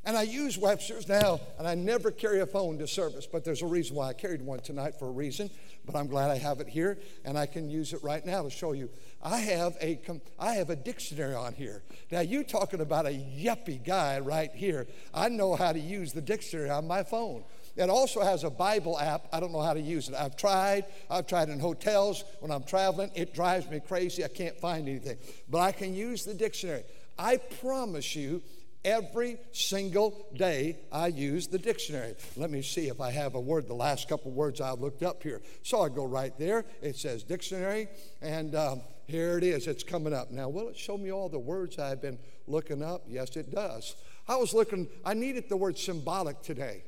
And 0.03 0.17
I 0.17 0.23
use 0.23 0.57
Webster's 0.57 1.07
now, 1.07 1.39
and 1.59 1.67
I 1.67 1.75
never 1.75 2.09
carry 2.09 2.39
a 2.39 2.47
phone 2.47 2.79
to 2.79 2.87
service, 2.87 3.27
but 3.27 3.43
there's 3.43 3.61
a 3.61 3.67
reason 3.67 3.95
why 3.95 4.07
I 4.07 4.13
carried 4.13 4.41
one 4.41 4.59
tonight 4.59 4.97
for 4.97 5.07
a 5.07 5.11
reason. 5.11 5.51
But 5.85 5.95
I'm 5.95 6.07
glad 6.07 6.31
I 6.31 6.37
have 6.37 6.59
it 6.59 6.67
here, 6.67 6.97
and 7.23 7.37
I 7.37 7.45
can 7.45 7.69
use 7.69 7.93
it 7.93 8.03
right 8.03 8.25
now 8.25 8.41
to 8.41 8.49
show 8.49 8.71
you. 8.71 8.89
I 9.21 9.37
have 9.39 9.77
a 9.79 9.99
I 10.39 10.53
have 10.53 10.71
a 10.71 10.75
dictionary 10.75 11.35
on 11.35 11.53
here. 11.53 11.83
Now 12.11 12.21
you 12.21 12.43
talking 12.43 12.81
about 12.81 13.05
a 13.05 13.09
yuppie 13.09 13.83
guy 13.83 14.19
right 14.19 14.51
here? 14.53 14.87
I 15.13 15.29
know 15.29 15.55
how 15.55 15.71
to 15.71 15.79
use 15.79 16.13
the 16.13 16.21
dictionary 16.21 16.71
on 16.71 16.87
my 16.87 17.03
phone. 17.03 17.43
It 17.75 17.89
also 17.89 18.21
has 18.21 18.43
a 18.43 18.49
Bible 18.49 18.99
app. 18.99 19.27
I 19.31 19.39
don't 19.39 19.51
know 19.51 19.61
how 19.61 19.73
to 19.73 19.79
use 19.79 20.09
it. 20.09 20.15
I've 20.15 20.35
tried. 20.35 20.85
I've 21.09 21.27
tried 21.27 21.49
in 21.49 21.59
hotels 21.59 22.23
when 22.39 22.51
I'm 22.51 22.63
traveling. 22.63 23.11
It 23.15 23.33
drives 23.33 23.69
me 23.69 23.79
crazy. 23.79 24.25
I 24.25 24.29
can't 24.29 24.57
find 24.57 24.89
anything. 24.89 25.17
But 25.47 25.59
I 25.59 25.71
can 25.71 25.93
use 25.93 26.25
the 26.25 26.33
dictionary. 26.33 26.83
I 27.17 27.37
promise 27.37 28.15
you, 28.15 28.41
Every 28.83 29.37
single 29.51 30.27
day 30.35 30.79
I 30.91 31.07
use 31.07 31.47
the 31.47 31.59
dictionary. 31.59 32.15
Let 32.35 32.49
me 32.49 32.63
see 32.63 32.87
if 32.87 32.99
I 32.99 33.11
have 33.11 33.35
a 33.35 33.39
word, 33.39 33.67
the 33.67 33.75
last 33.75 34.09
couple 34.09 34.31
words 34.31 34.59
I 34.59 34.71
looked 34.71 35.03
up 35.03 35.21
here. 35.21 35.41
So 35.61 35.81
I 35.81 35.89
go 35.89 36.05
right 36.05 36.37
there. 36.39 36.65
It 36.81 36.95
says 36.95 37.21
dictionary, 37.21 37.89
and 38.23 38.55
um, 38.55 38.81
here 39.05 39.37
it 39.37 39.43
is. 39.43 39.67
It's 39.67 39.83
coming 39.83 40.13
up. 40.13 40.31
Now, 40.31 40.49
will 40.49 40.67
it 40.69 40.77
show 40.77 40.97
me 40.97 41.11
all 41.11 41.29
the 41.29 41.37
words 41.37 41.77
I've 41.77 42.01
been 42.01 42.17
looking 42.47 42.81
up? 42.81 43.03
Yes, 43.07 43.35
it 43.35 43.51
does. 43.51 43.95
I 44.27 44.35
was 44.37 44.51
looking, 44.51 44.87
I 45.05 45.13
needed 45.13 45.47
the 45.47 45.57
word 45.57 45.77
symbolic 45.77 46.41
today. 46.41 46.83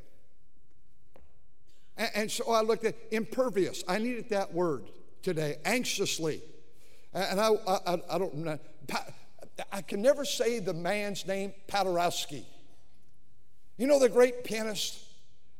And, 1.95 2.09
and 2.15 2.31
so 2.31 2.51
I 2.51 2.61
looked 2.61 2.85
at 2.85 2.95
impervious. 3.11 3.83
I 3.87 3.99
needed 3.99 4.29
that 4.29 4.51
word 4.51 4.89
today, 5.21 5.57
anxiously. 5.63 6.41
And 7.13 7.39
I, 7.39 7.51
I, 7.67 8.01
I 8.09 8.17
don't 8.17 8.35
know. 8.35 8.57
I 9.71 9.81
can 9.81 10.01
never 10.01 10.25
say 10.25 10.59
the 10.59 10.73
man's 10.73 11.27
name, 11.27 11.53
Paderewski. 11.67 12.43
You 13.77 13.87
know 13.87 13.99
the 13.99 14.09
great 14.09 14.43
pianist? 14.43 14.99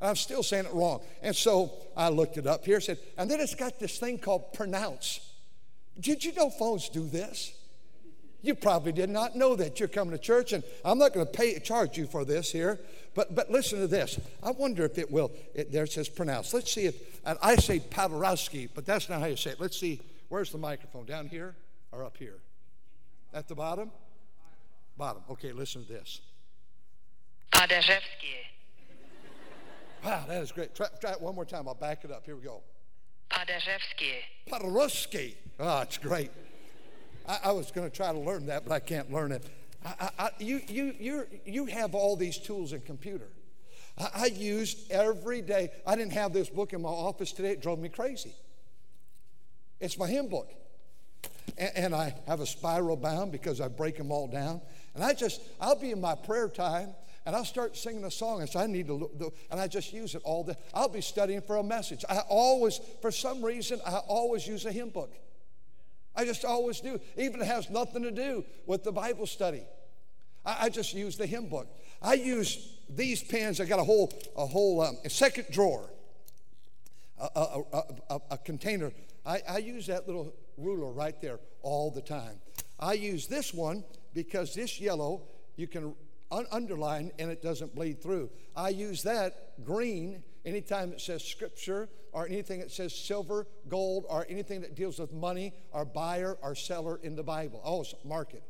I'm 0.02 0.16
still 0.16 0.44
saying 0.44 0.66
it 0.66 0.74
wrong. 0.74 1.02
And 1.22 1.36
so 1.36 1.72
I 1.96 2.10
looked 2.10 2.38
it 2.38 2.46
up 2.46 2.66
here, 2.66 2.82
said, 2.82 2.98
and 3.18 3.30
then 3.30 3.40
it's 3.40 3.56
got 3.56 3.80
this 3.80 3.98
thing 3.98 4.18
called 4.18 4.54
pronounce. 4.54 5.20
Did 6.00 6.24
you 6.24 6.34
know 6.34 6.50
phones 6.50 6.90
do 6.90 7.06
this? 7.06 7.54
You 8.42 8.56
probably 8.56 8.92
did 8.92 9.10
not 9.10 9.38
know 9.38 9.56
that. 9.56 9.80
You're 9.80 9.88
coming 9.88 10.12
to 10.12 10.18
church, 10.18 10.52
and 10.52 10.64
I'm 10.84 10.98
not 10.98 11.14
going 11.14 11.26
to 11.26 11.32
pay 11.32 11.58
charge 11.60 11.98
you 11.98 12.06
for 12.06 12.26
this 12.26 12.52
here. 12.52 12.78
But 13.16 13.34
but 13.34 13.50
listen 13.50 13.80
to 13.80 13.88
this. 13.88 14.20
I 14.44 14.52
wonder 14.52 14.84
if 14.84 14.98
it 14.98 15.10
will. 15.10 15.32
It, 15.54 15.72
there 15.72 15.84
it 15.84 15.92
says 15.94 16.10
pronounce. 16.10 16.54
Let's 16.54 16.72
see 16.72 16.86
if 16.86 17.22
and 17.26 17.38
I 17.42 17.56
say 17.56 17.80
Paderewski, 17.80 18.70
but 18.76 18.86
that's 18.86 19.08
not 19.08 19.22
how 19.22 19.28
you 19.28 19.38
say 19.38 19.52
it. 19.52 19.62
Let's 19.62 19.80
see. 19.80 20.02
Where's 20.28 20.52
the 20.52 20.58
microphone? 20.58 21.06
Down 21.06 21.28
here 21.28 21.56
or 21.94 22.04
up 22.04 22.18
here? 22.18 22.40
At 23.34 23.48
the 23.48 23.56
bottom? 23.56 23.92
Bottom. 24.98 25.24
Okay, 25.32 25.52
listen 25.52 25.86
to 25.86 25.94
this. 25.94 26.22
Paderewski. 27.52 28.00
Wow, 30.06 30.26
that 30.28 30.44
is 30.44 30.52
great. 30.52 30.76
Try, 30.76 30.88
try, 31.00 31.12
it 31.12 31.22
one 31.22 31.34
more 31.34 31.46
time. 31.46 31.68
I'll 31.68 31.74
back 31.74 32.04
it 32.04 32.12
up. 32.12 32.26
Here 32.26 32.36
we 32.36 32.44
go. 32.44 32.62
Paderewski. 33.32 34.14
Paderewski. 34.52 35.36
Ah, 35.60 35.80
oh, 35.80 35.82
it's 35.82 35.98
great. 35.98 36.30
I, 37.28 37.40
I 37.46 37.52
was 37.52 37.72
going 37.72 37.90
to 37.90 37.96
try 37.96 38.12
to 38.12 38.20
learn 38.20 38.46
that, 38.48 38.66
but 38.66 38.74
I 38.74 38.80
can't 38.80 39.12
learn 39.12 39.32
it. 39.32 39.44
I, 39.86 40.10
I, 40.20 40.30
you, 40.40 40.62
you, 40.68 40.96
you 41.00 41.28
you 41.46 41.66
have 41.66 41.94
all 41.94 42.16
these 42.16 42.38
tools 42.38 42.72
in 42.72 42.82
computer. 42.82 43.28
I, 43.98 44.10
I 44.16 44.26
use 44.28 44.86
every 44.90 45.42
day. 45.42 45.72
I 45.86 45.96
didn't 45.96 46.14
have 46.14 46.34
this 46.34 46.50
book 46.50 46.74
in 46.74 46.82
my 46.82 46.90
office 46.90 47.32
today. 47.32 47.52
It 47.52 47.62
drove 47.62 47.80
me 47.80 47.90
crazy. 47.90 48.34
It's 49.80 49.98
my 49.98 50.08
hymn 50.08 50.30
book. 50.30 50.50
And, 51.58 51.72
and 51.76 51.96
I 51.96 52.16
have 52.28 52.40
a 52.40 52.46
spiral 52.46 52.98
bound 52.98 53.32
because 53.32 53.62
I 53.62 53.68
break 53.68 53.98
them 53.98 54.12
all 54.12 54.28
down. 54.28 54.62
And 54.96 55.04
I 55.04 55.14
just, 55.14 55.42
I'll 55.60 55.80
be 55.80 55.92
in 55.92 56.02
my 56.02 56.16
prayer 56.16 56.50
time 56.50 56.96
and 57.26 57.36
I'll 57.36 57.46
start 57.46 57.78
singing 57.78 58.04
a 58.04 58.12
song 58.12 58.42
and 58.42 58.50
I 58.56 58.68
need 58.68 58.88
to 58.88 58.94
look, 58.94 59.36
and 59.50 59.60
I 59.60 59.68
just 59.68 59.94
use 59.94 60.16
it 60.16 60.22
all 60.26 60.44
day. 60.44 60.56
I'll 60.74 60.90
be 60.90 61.02
studying 61.02 61.42
for 61.42 61.58
a 61.58 61.64
message. 61.64 62.04
I 62.10 62.20
always, 62.28 62.80
for 63.02 63.12
some 63.12 63.44
reason, 63.44 63.80
I 63.86 63.98
always 63.98 64.48
use 64.48 64.66
a 64.66 64.72
hymn 64.72 64.90
book. 64.90 65.14
I 66.16 66.26
just 66.26 66.46
always 66.46 66.80
do. 66.80 67.00
Even 67.18 67.42
it 67.42 67.48
has 67.48 67.70
nothing 67.70 68.04
to 68.04 68.12
do 68.12 68.46
with 68.66 68.84
the 68.84 68.92
Bible 68.92 69.26
study. 69.26 69.64
I, 70.46 70.66
I 70.66 70.70
just 70.70 70.94
use 70.94 71.18
the 71.18 71.26
hymn 71.26 71.48
book. 71.48 71.68
I 72.02 72.14
use 72.16 72.78
these 72.90 73.24
pens. 73.24 73.60
I 73.60 73.66
got 73.66 73.80
a 73.80 73.84
whole, 73.84 74.12
a 74.36 74.46
whole 74.46 74.82
um, 74.82 74.98
a 75.06 75.10
second 75.10 75.46
drawer, 75.50 75.90
a, 77.18 77.62
a 77.72 77.83
container. 78.46 78.92
I, 79.26 79.42
I 79.48 79.58
use 79.60 79.88
that 79.88 80.08
little 80.08 80.34
ruler 80.58 80.92
right 80.92 81.20
there 81.22 81.40
all 81.62 81.92
the 81.92 82.02
time. 82.02 82.40
I 82.80 82.94
use 82.94 83.28
this 83.28 83.54
one 83.54 83.84
because 84.14 84.54
this 84.54 84.80
yellow 84.80 85.24
you 85.56 85.68
can 85.68 85.96
un- 86.32 86.48
underline 86.52 87.12
and 87.20 87.32
it 87.32 87.42
doesn't 87.42 87.76
bleed 87.76 88.02
through. 88.02 88.30
I 88.56 88.70
use 88.70 89.04
that 89.04 89.64
green 89.64 90.24
anytime 90.46 90.92
it 90.92 91.02
says 91.02 91.24
scripture 91.24 91.90
or 92.12 92.28
anything 92.28 92.60
that 92.60 92.72
says 92.72 92.94
silver, 92.94 93.48
gold, 93.70 94.06
or 94.10 94.26
anything 94.30 94.62
that 94.62 94.76
deals 94.76 95.00
with 95.00 95.12
money 95.12 95.54
or 95.72 95.86
buyer 95.86 96.38
or 96.42 96.56
seller 96.56 97.00
in 97.02 97.16
the 97.16 97.24
Bible. 97.24 97.62
Oh, 97.66 97.84
market. 98.06 98.44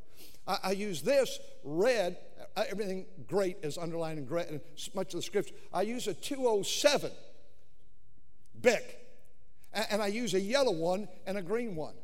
I, 0.48 0.58
I 0.64 0.72
use 0.72 1.02
this 1.02 1.40
red, 1.64 2.18
uh, 2.58 2.64
everything 2.70 3.06
great 3.28 3.58
is 3.64 3.78
underlined 3.78 4.20
in 4.20 4.26
great, 4.26 4.50
and 4.50 4.60
much 4.94 5.14
of 5.14 5.20
the 5.20 5.22
scripture. 5.22 5.56
I 5.74 5.84
use 5.84 6.08
a 6.08 6.14
207 6.14 7.12
Bic, 8.62 9.00
and, 9.74 10.02
I 10.02 10.08
use 10.08 10.34
a 10.34 10.40
yellow 10.40 10.72
one 10.72 11.08
and 11.26 11.38
a 11.38 11.42
green 11.42 11.76
one. 11.76 11.96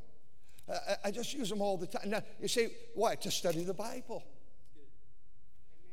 I, 0.69 0.95
I 1.05 1.11
just 1.11 1.33
use 1.33 1.49
them 1.49 1.61
all 1.61 1.77
the 1.77 1.87
time. 1.87 2.09
Now, 2.09 2.21
you 2.39 2.47
say, 2.47 2.71
why? 2.95 3.15
To 3.15 3.31
study 3.31 3.63
the 3.63 3.73
Bible. 3.73 4.23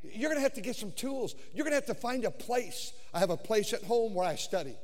You're 0.02 0.30
going 0.30 0.38
to 0.38 0.42
have 0.42 0.54
to 0.54 0.60
get 0.60 0.76
some 0.76 0.92
tools. 0.92 1.34
You're 1.52 1.64
going 1.64 1.72
to 1.72 1.76
have 1.76 1.86
to 1.86 1.94
find 1.94 2.24
a 2.24 2.30
place. 2.30 2.92
I 3.12 3.18
have 3.18 3.30
a 3.30 3.36
place 3.36 3.72
at 3.72 3.82
home 3.82 4.14
where 4.14 4.26
I 4.26 4.36
study. 4.36 4.76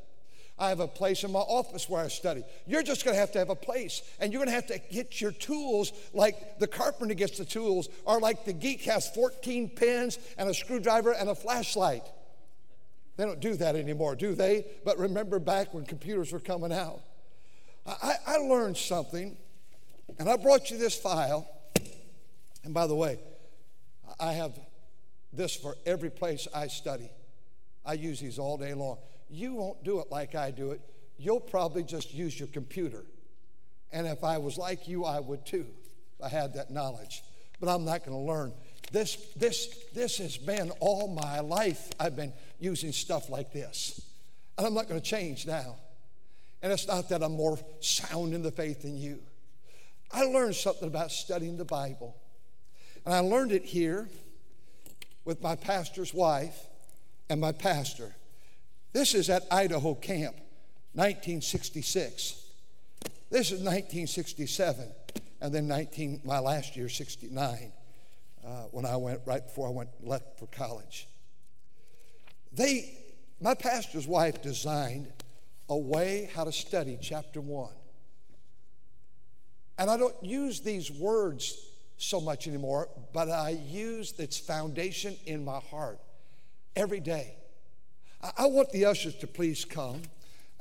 I 0.59 0.69
have 0.69 0.81
a 0.81 0.89
place 0.89 1.25
in 1.25 1.33
my 1.33 1.41
office 1.41 1.89
where 1.89 2.05
I 2.05 2.09
study. 2.09 2.45
You're 2.67 2.83
just 2.83 3.05
going 3.05 3.15
to 3.15 3.21
have 3.21 3.33
to 3.33 3.39
have 3.39 3.51
a 3.51 3.57
place, 3.57 4.03
and 4.21 4.33
you're 4.33 4.41
going 4.41 4.49
to 4.49 4.55
have 4.55 4.67
to 4.67 4.81
get 4.93 5.21
your 5.21 5.33
tools 5.33 5.93
like 6.13 6.59
the 6.59 6.67
carpenter 6.67 7.15
gets 7.15 7.39
the 7.39 7.45
tools, 7.45 7.89
or 8.05 8.21
like 8.21 8.45
the 8.45 8.53
geek 8.53 8.83
has 8.83 9.09
14 9.11 9.71
pins 9.71 10.19
and 10.37 10.49
a 10.49 10.55
screwdriver 10.55 11.13
and 11.13 11.29
a 11.29 11.35
flashlight. 11.35 12.05
They 13.17 13.25
don't 13.25 13.41
do 13.41 13.55
that 13.57 13.77
anymore, 13.77 14.17
do 14.17 14.35
they? 14.35 14.65
But 14.85 14.99
remember 14.99 15.39
back 15.39 15.75
when 15.75 15.85
computers 15.85 16.33
were 16.33 16.41
coming 16.41 16.73
out. 16.73 17.01
I, 17.87 18.15
I 18.27 18.37
learned 18.37 18.77
something, 18.77 19.37
and 20.19 20.29
I 20.29 20.37
brought 20.37 20.71
you 20.71 20.79
this 20.79 20.97
file. 20.97 21.49
And 22.65 22.73
by 22.73 22.87
the 22.87 22.95
way, 22.95 23.19
I 24.21 24.33
have 24.33 24.59
this 25.33 25.55
for 25.55 25.77
every 25.85 26.11
place 26.11 26.47
I 26.55 26.69
study. 26.69 27.11
I 27.85 27.95
use 27.95 28.21
these 28.21 28.39
all 28.39 28.57
day 28.57 28.75
long. 28.75 28.99
You 29.29 29.55
won't 29.55 29.83
do 29.83 30.01
it 30.01 30.11
like 30.11 30.35
I 30.35 30.51
do 30.51 30.71
it. 30.71 30.81
You'll 31.19 31.41
probably 31.41 31.83
just 31.83 32.15
use 32.15 32.39
your 32.39 32.49
computer. 32.49 33.05
And 33.93 34.07
if 34.07 34.25
I 34.25 34.39
was 34.39 34.57
like 34.57 34.89
you, 34.89 35.05
I 35.05 35.21
would 35.21 35.45
too. 35.45 35.67
If 36.19 36.25
I 36.25 36.29
had 36.29 36.55
that 36.55 36.71
knowledge. 36.71 37.23
But 37.61 37.69
I'm 37.69 37.85
not 37.85 38.05
going 38.05 38.17
to 38.17 38.33
learn. 38.33 38.53
This, 38.91 39.17
this, 39.37 39.75
this 39.95 40.19
has 40.19 40.37
been 40.37 40.71
all 40.81 41.09
my 41.09 41.41
life. 41.41 41.91
I've 41.99 42.17
been 42.17 42.33
using 42.63 42.93
stuff 42.93 43.29
like 43.29 43.53
this. 43.53 44.01
And 44.57 44.67
I'm 44.67 44.75
not 44.75 44.89
going 44.89 45.01
to 45.01 45.07
change 45.07 45.47
now. 45.47 45.77
And 46.63 46.73
it's 46.73 46.87
not 46.87 47.09
that 47.09 47.23
I'm 47.23 47.33
more 47.33 47.59
sound 47.81 48.35
in 48.35 48.43
the 48.43 48.53
faith 48.53 48.83
than 48.83 48.97
you. 48.97 49.19
I 50.13 50.25
learned 50.25 50.55
something 50.55 50.87
about 50.87 51.11
studying 51.11 51.57
the 51.57 51.65
Bible. 51.65 52.17
And 53.05 53.15
I 53.15 53.19
learned 53.21 53.53
it 53.53 53.65
here 53.65 54.09
with 55.25 55.43
my 55.43 55.57
pastor's 55.57 56.15
wife 56.15 56.67
and 57.29 57.41
my 57.41 57.53
pastor. 57.53 58.15
This 58.93 59.15
is 59.15 59.31
at 59.31 59.43
Idaho 59.51 59.95
Camp, 59.95 60.37
1966. 60.95 62.43
This 63.31 63.47
is 63.47 63.61
1967, 63.61 64.87
and 65.41 65.55
then 65.55 65.67
19, 65.67 66.21
my 66.25 66.39
last 66.39 66.77
year, 66.77 66.91
69, 66.91 67.73
uh, 68.45 68.49
when 68.71 68.85
I 68.85 68.97
went, 68.97 69.21
right 69.25 69.43
before 69.43 69.69
I 69.69 69.71
went, 69.71 69.89
left 70.03 70.39
for 70.39 70.47
college. 70.49 71.09
They, 72.53 72.93
my 73.41 73.55
pastor's 73.55 74.07
wife 74.07 74.43
designed 74.43 75.09
a 75.69 75.77
way 75.77 76.31
how 76.35 76.45
to 76.45 76.53
study 76.53 76.99
chapter 77.01 77.41
one. 77.41 77.73
And 79.79 79.91
I 79.91 79.97
don't 79.97 80.15
use 80.23 80.61
these 80.61 80.91
words 80.91 81.57
so 81.97 82.21
much 82.21 82.47
anymore, 82.47 82.89
but 83.13 83.31
I 83.31 83.51
use 83.51 84.13
its 84.19 84.39
foundation 84.39 85.17
in 85.25 85.45
my 85.45 85.61
heart 85.61 85.99
every 86.77 87.01
day. 87.01 87.35
I, 88.39 88.47
want 88.47 88.71
the 88.71 88.85
ushers 88.85 89.15
to 89.17 89.27
please 89.27 89.65
come, 89.65 90.03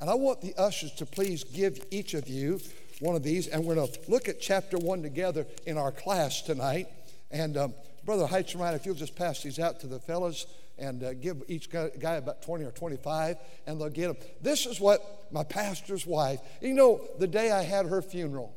and 0.00 0.10
I 0.10 0.14
want 0.14 0.40
the 0.40 0.54
ushers 0.56 0.92
to 0.94 1.06
please 1.06 1.44
give 1.44 1.84
each 1.90 2.14
of 2.14 2.28
you 2.28 2.60
one 2.98 3.14
of 3.14 3.22
these, 3.22 3.46
and 3.46 3.64
we're 3.64 3.76
going 3.76 3.92
to 3.92 4.10
look 4.10 4.28
at 4.28 4.40
chapter 4.40 4.78
one 4.78 5.02
together 5.02 5.46
in 5.66 5.78
our 5.78 5.92
class 5.92 6.42
tonight. 6.42 6.88
And 7.30 7.56
um, 7.56 7.74
Brother 8.04 8.26
Heitzenrein, 8.26 8.74
if 8.74 8.84
you'll 8.86 8.94
just 8.94 9.14
pass 9.14 9.42
these 9.42 9.58
out 9.58 9.80
to 9.80 9.86
the 9.86 10.00
fellows 10.00 10.46
and 10.82 11.04
uh, 11.04 11.14
give 11.14 11.42
each 11.46 11.70
guy, 11.70 12.16
about 12.16 12.42
20 12.42 12.64
or 12.64 12.72
25, 12.72 13.36
and 13.66 13.80
they'll 13.80 13.88
get 13.88 14.08
them. 14.08 14.16
This 14.40 14.66
is 14.66 14.80
what 14.80 15.00
my 15.30 15.44
pastor's 15.44 16.04
wife, 16.04 16.40
you 16.60 16.74
know, 16.74 17.00
the 17.20 17.28
day 17.28 17.52
I 17.52 17.62
had 17.62 17.86
her 17.86 18.02
funeral, 18.02 18.54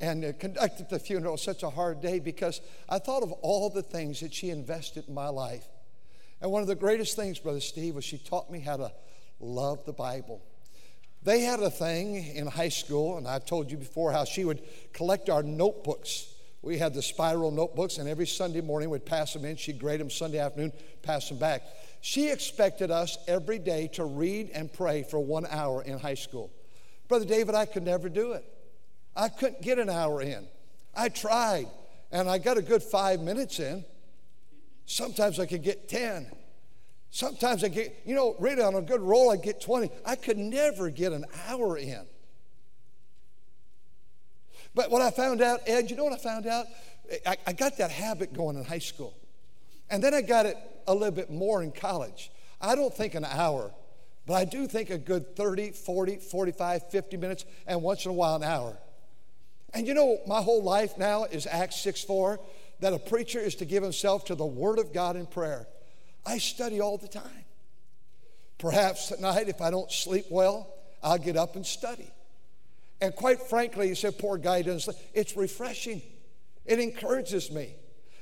and 0.00 0.24
uh, 0.24 0.32
conducted 0.38 0.88
the 0.90 1.00
funeral 1.00 1.36
such 1.36 1.64
a 1.64 1.70
hard 1.70 2.00
day 2.00 2.20
because 2.20 2.60
I 2.88 3.00
thought 3.00 3.24
of 3.24 3.32
all 3.32 3.68
the 3.68 3.82
things 3.82 4.20
that 4.20 4.32
she 4.32 4.50
invested 4.50 5.08
in 5.08 5.14
my 5.14 5.28
life. 5.28 5.66
And 6.40 6.52
one 6.52 6.62
of 6.62 6.68
the 6.68 6.76
greatest 6.76 7.16
things, 7.16 7.40
Brother 7.40 7.60
Steve, 7.60 7.96
was 7.96 8.04
she 8.04 8.18
taught 8.18 8.48
me 8.48 8.60
how 8.60 8.76
to 8.76 8.92
love 9.40 9.84
the 9.86 9.92
Bible. 9.92 10.40
They 11.24 11.40
had 11.40 11.58
a 11.58 11.70
thing 11.70 12.14
in 12.14 12.46
high 12.46 12.68
school, 12.68 13.18
and 13.18 13.26
I've 13.26 13.44
told 13.44 13.72
you 13.72 13.76
before 13.76 14.12
how 14.12 14.24
she 14.24 14.44
would 14.44 14.62
collect 14.92 15.28
our 15.28 15.42
notebooks. 15.42 16.32
We 16.60 16.78
had 16.78 16.92
the 16.92 17.02
spiral 17.02 17.50
notebooks, 17.50 17.98
and 17.98 18.08
every 18.08 18.26
Sunday 18.26 18.60
morning 18.60 18.90
we'd 18.90 19.06
pass 19.06 19.32
them 19.32 19.44
in. 19.44 19.56
She'd 19.56 19.78
grade 19.78 20.00
them 20.00 20.10
Sunday 20.10 20.38
afternoon, 20.38 20.72
pass 21.02 21.28
them 21.28 21.38
back. 21.38 21.62
She 22.00 22.30
expected 22.30 22.90
us 22.90 23.16
every 23.28 23.58
day 23.58 23.88
to 23.94 24.04
read 24.04 24.50
and 24.50 24.72
pray 24.72 25.04
for 25.04 25.20
one 25.20 25.46
hour 25.46 25.82
in 25.82 25.98
high 25.98 26.14
school. 26.14 26.50
Brother 27.06 27.24
David, 27.24 27.54
I 27.54 27.64
could 27.64 27.84
never 27.84 28.08
do 28.08 28.32
it. 28.32 28.44
I 29.16 29.28
couldn't 29.28 29.62
get 29.62 29.78
an 29.78 29.88
hour 29.88 30.20
in. 30.20 30.46
I 30.94 31.08
tried, 31.08 31.68
and 32.10 32.28
I 32.28 32.38
got 32.38 32.56
a 32.56 32.62
good 32.62 32.82
five 32.82 33.20
minutes 33.20 33.60
in. 33.60 33.84
Sometimes 34.86 35.38
I 35.38 35.46
could 35.46 35.62
get 35.62 35.88
10. 35.88 36.30
Sometimes 37.10 37.64
I 37.64 37.68
get, 37.68 38.02
you 38.04 38.14
know, 38.14 38.36
really 38.38 38.62
on 38.62 38.74
a 38.74 38.82
good 38.82 39.00
roll, 39.00 39.30
I 39.30 39.36
get 39.36 39.60
20. 39.60 39.90
I 40.04 40.16
could 40.16 40.38
never 40.38 40.90
get 40.90 41.12
an 41.12 41.24
hour 41.48 41.78
in. 41.78 42.04
But 44.78 44.92
what 44.92 45.02
I 45.02 45.10
found 45.10 45.42
out, 45.42 45.62
Ed, 45.66 45.90
you 45.90 45.96
know 45.96 46.04
what 46.04 46.12
I 46.12 46.18
found 46.18 46.46
out? 46.46 46.66
I, 47.26 47.36
I 47.48 47.52
got 47.52 47.78
that 47.78 47.90
habit 47.90 48.32
going 48.32 48.56
in 48.56 48.62
high 48.62 48.78
school. 48.78 49.12
And 49.90 50.00
then 50.00 50.14
I 50.14 50.20
got 50.20 50.46
it 50.46 50.56
a 50.86 50.94
little 50.94 51.10
bit 51.10 51.32
more 51.32 51.64
in 51.64 51.72
college. 51.72 52.30
I 52.60 52.76
don't 52.76 52.94
think 52.94 53.16
an 53.16 53.24
hour, 53.24 53.72
but 54.24 54.34
I 54.34 54.44
do 54.44 54.68
think 54.68 54.90
a 54.90 54.96
good 54.96 55.34
30, 55.34 55.72
40, 55.72 56.18
45, 56.18 56.90
50 56.90 57.16
minutes, 57.16 57.44
and 57.66 57.82
once 57.82 58.04
in 58.04 58.12
a 58.12 58.14
while 58.14 58.36
an 58.36 58.44
hour. 58.44 58.78
And 59.74 59.84
you 59.84 59.94
know, 59.94 60.20
my 60.28 60.40
whole 60.40 60.62
life 60.62 60.96
now 60.96 61.24
is 61.24 61.48
Acts 61.48 61.80
6 61.80 62.04
4, 62.04 62.38
that 62.78 62.92
a 62.92 63.00
preacher 63.00 63.40
is 63.40 63.56
to 63.56 63.64
give 63.64 63.82
himself 63.82 64.26
to 64.26 64.36
the 64.36 64.46
Word 64.46 64.78
of 64.78 64.92
God 64.92 65.16
in 65.16 65.26
prayer. 65.26 65.66
I 66.24 66.38
study 66.38 66.80
all 66.80 66.98
the 66.98 67.08
time. 67.08 67.46
Perhaps 68.58 69.08
tonight, 69.08 69.48
if 69.48 69.60
I 69.60 69.72
don't 69.72 69.90
sleep 69.90 70.26
well, 70.30 70.72
I'll 71.02 71.18
get 71.18 71.36
up 71.36 71.56
and 71.56 71.66
study. 71.66 72.12
And 73.00 73.14
quite 73.14 73.40
frankly, 73.42 73.88
he 73.88 73.94
said, 73.94 74.18
poor 74.18 74.38
guy 74.38 74.62
doesn't. 74.62 74.96
It's 75.14 75.36
refreshing. 75.36 76.02
It 76.64 76.80
encourages 76.80 77.50
me. 77.50 77.74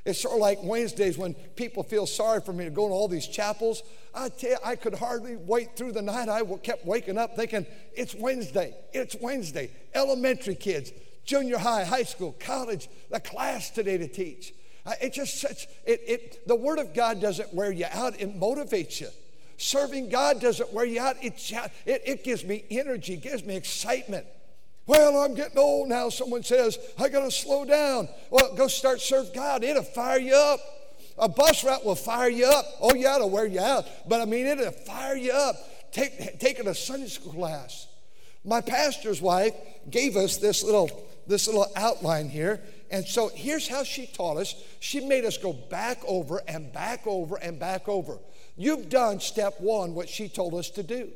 It's 0.05 0.21
sort 0.21 0.35
of 0.35 0.41
like 0.41 0.63
Wednesdays 0.63 1.19
when 1.19 1.35
people 1.35 1.83
feel 1.83 2.07
sorry 2.07 2.41
for 2.41 2.53
me 2.53 2.65
to 2.65 2.71
go 2.71 2.87
to 2.87 2.95
all 2.95 3.09
these 3.09 3.27
chapels. 3.27 3.83
I 4.15 4.29
tell 4.29 4.51
you, 4.51 4.57
I 4.65 4.77
could 4.77 4.95
hardly 4.95 5.35
wait 5.35 5.77
through 5.77 5.93
the 5.93 6.03
night. 6.03 6.29
I 6.29 6.45
kept 6.59 6.87
waking 6.87 7.19
up 7.19 7.35
thinking, 7.35 7.67
it's 7.93 8.15
Wednesday. 8.15 8.75
It's 8.93 9.17
Wednesday. 9.21 9.71
Elementary 9.95 10.55
kids, 10.55 10.93
junior 11.25 11.59
high, 11.59 11.85
high 11.85 12.05
school, 12.05 12.37
college, 12.39 12.89
the 13.11 13.19
class 13.19 13.71
today 13.71 13.99
to 13.99 14.07
teach. 14.07 14.53
Uh, 14.87 14.93
it 15.03 15.13
just 15.13 15.41
such, 15.41 15.67
it, 15.85 16.01
it, 16.07 16.47
the 16.47 16.55
Word 16.55 16.79
of 16.79 16.95
God 16.95 17.21
doesn't 17.21 17.53
wear 17.53 17.73
you 17.73 17.87
out, 17.91 18.21
it 18.21 18.39
motivates 18.39 19.01
you. 19.01 19.09
Serving 19.57 20.11
God 20.11 20.41
doesn't 20.41 20.73
wear 20.73 20.85
you 20.85 21.01
out, 21.01 21.17
it, 21.21 21.53
it, 21.85 22.03
it 22.07 22.25
gives 22.25 22.45
me 22.45 22.65
energy, 22.71 23.17
gives 23.17 23.43
me 23.43 23.57
excitement. 23.57 24.25
Well, 24.87 25.17
I'm 25.19 25.35
getting 25.35 25.59
old 25.59 25.89
now. 25.89 26.09
Someone 26.09 26.45
says, 26.45 26.79
I 26.99 27.09
got 27.09 27.21
to 27.21 27.31
slow 27.31 27.65
down. 27.65 28.09
Well, 28.31 28.55
go 28.55 28.69
start 28.69 29.01
serve 29.01 29.35
God. 29.35 29.65
It'll 29.65 29.83
fire 29.83 30.19
you 30.19 30.35
up. 30.35 30.61
A 31.19 31.29
bus 31.29 31.65
route 31.65 31.85
will 31.85 31.97
fire 31.97 32.29
you 32.29 32.47
up. 32.47 32.67
Oh, 32.81 32.95
yeah, 32.95 33.17
it'll 33.17 33.31
wear 33.31 33.47
you 33.47 33.61
out. 33.61 33.87
But 34.09 34.21
I 34.21 34.27
mean, 34.27 34.47
it'll 34.47 34.71
fire 34.71 35.17
you 35.17 35.33
up. 35.33 35.57
Take, 35.91 36.39
taking 36.39 36.69
a 36.69 36.75
Sunday 36.75 37.09
school 37.09 37.33
class. 37.33 37.87
My 38.45 38.61
pastor's 38.61 39.21
wife 39.21 39.55
gave 39.91 40.17
us 40.17 40.37
this 40.37 40.63
little, 40.63 41.09
this 41.27 41.47
little 41.47 41.67
outline 41.75 42.29
here. 42.29 42.61
And 42.91 43.05
so 43.05 43.29
here's 43.35 43.67
how 43.67 43.83
she 43.83 44.07
taught 44.07 44.37
us. 44.37 44.55
She 44.79 45.01
made 45.01 45.25
us 45.25 45.37
go 45.37 45.53
back 45.53 45.99
over 46.07 46.41
and 46.47 46.73
back 46.73 47.07
over 47.07 47.37
and 47.37 47.59
back 47.59 47.89
over. 47.89 48.19
You've 48.57 48.89
done 48.89 49.19
step 49.19 49.55
one, 49.59 49.95
what 49.95 50.09
she 50.09 50.29
told 50.29 50.55
us 50.55 50.71
to 50.71 50.85
do. 50.85 51.11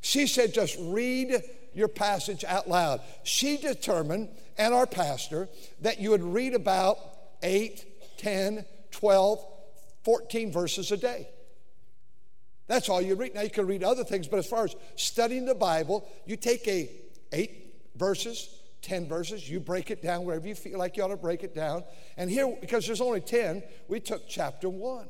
She 0.00 0.26
said, 0.26 0.54
just 0.54 0.76
read 0.80 1.42
your 1.74 1.88
passage 1.88 2.44
out 2.44 2.68
loud. 2.68 3.00
She 3.24 3.56
determined, 3.56 4.28
and 4.58 4.74
our 4.74 4.86
pastor, 4.86 5.48
that 5.80 6.00
you 6.00 6.10
would 6.10 6.22
read 6.22 6.54
about 6.54 6.98
8, 7.42 8.18
10, 8.18 8.64
12, 8.90 9.46
14 10.04 10.52
verses 10.52 10.92
a 10.92 10.96
day. 10.96 11.28
That's 12.66 12.88
all 12.88 13.02
you 13.02 13.14
read. 13.14 13.34
Now 13.34 13.42
you 13.42 13.50
can 13.50 13.66
read 13.66 13.82
other 13.82 14.04
things, 14.04 14.28
but 14.28 14.38
as 14.38 14.46
far 14.46 14.64
as 14.64 14.74
studying 14.96 15.44
the 15.44 15.54
Bible, 15.54 16.08
you 16.26 16.36
take 16.36 16.66
a 16.68 16.90
8 17.32 17.50
verses, 17.96 18.48
10 18.82 19.08
verses, 19.08 19.48
you 19.48 19.60
break 19.60 19.90
it 19.90 20.02
down 20.02 20.24
wherever 20.24 20.46
you 20.46 20.54
feel 20.54 20.78
like 20.78 20.96
you 20.96 21.02
ought 21.02 21.08
to 21.08 21.16
break 21.16 21.44
it 21.44 21.54
down. 21.54 21.84
And 22.16 22.30
here, 22.30 22.56
because 22.60 22.86
there's 22.86 23.00
only 23.00 23.20
10, 23.20 23.62
we 23.88 24.00
took 24.00 24.28
chapter 24.28 24.68
1. 24.68 25.06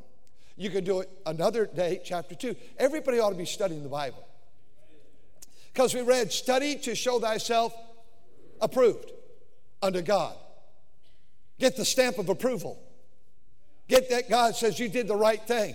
You 0.57 0.71
could 0.71 0.85
do 0.85 1.01
it 1.01 1.11
another 1.25 1.67
day, 1.67 2.01
chapter 2.05 2.35
2. 2.35 2.55
Everybody 2.79 3.19
ought 3.19 3.31
to 3.31 3.37
be 3.37 3.47
studying 3.47 3.83
the 3.83 3.89
Bible. 3.89 4.27
Because 5.73 5.95
we 5.95 6.03
read, 6.03 6.33
study 6.33 6.77
to 6.77 6.95
show 6.95 7.19
thyself 7.19 7.75
approved 8.61 9.11
unto 9.83 10.03
God. 10.03 10.37
Get 11.59 11.77
the 11.77 11.85
stamp 11.85 12.19
of 12.19 12.29
approval. 12.29 12.79
Get 13.89 14.11
that 14.11 14.29
God 14.29 14.55
says 14.55 14.79
you 14.79 14.89
did 14.89 15.09
the 15.09 15.17
right 15.17 15.41
thing. 15.41 15.75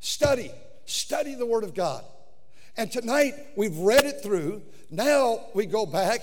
Study. 0.00 0.50
Study 0.84 1.34
the 1.34 1.46
Word 1.46 1.64
of 1.64 1.74
God. 1.74 2.04
And 2.76 2.90
tonight 2.90 3.34
we've 3.56 3.76
read 3.78 4.04
it 4.04 4.22
through. 4.22 4.62
Now 4.90 5.40
we 5.54 5.66
go 5.66 5.86
back 5.86 6.20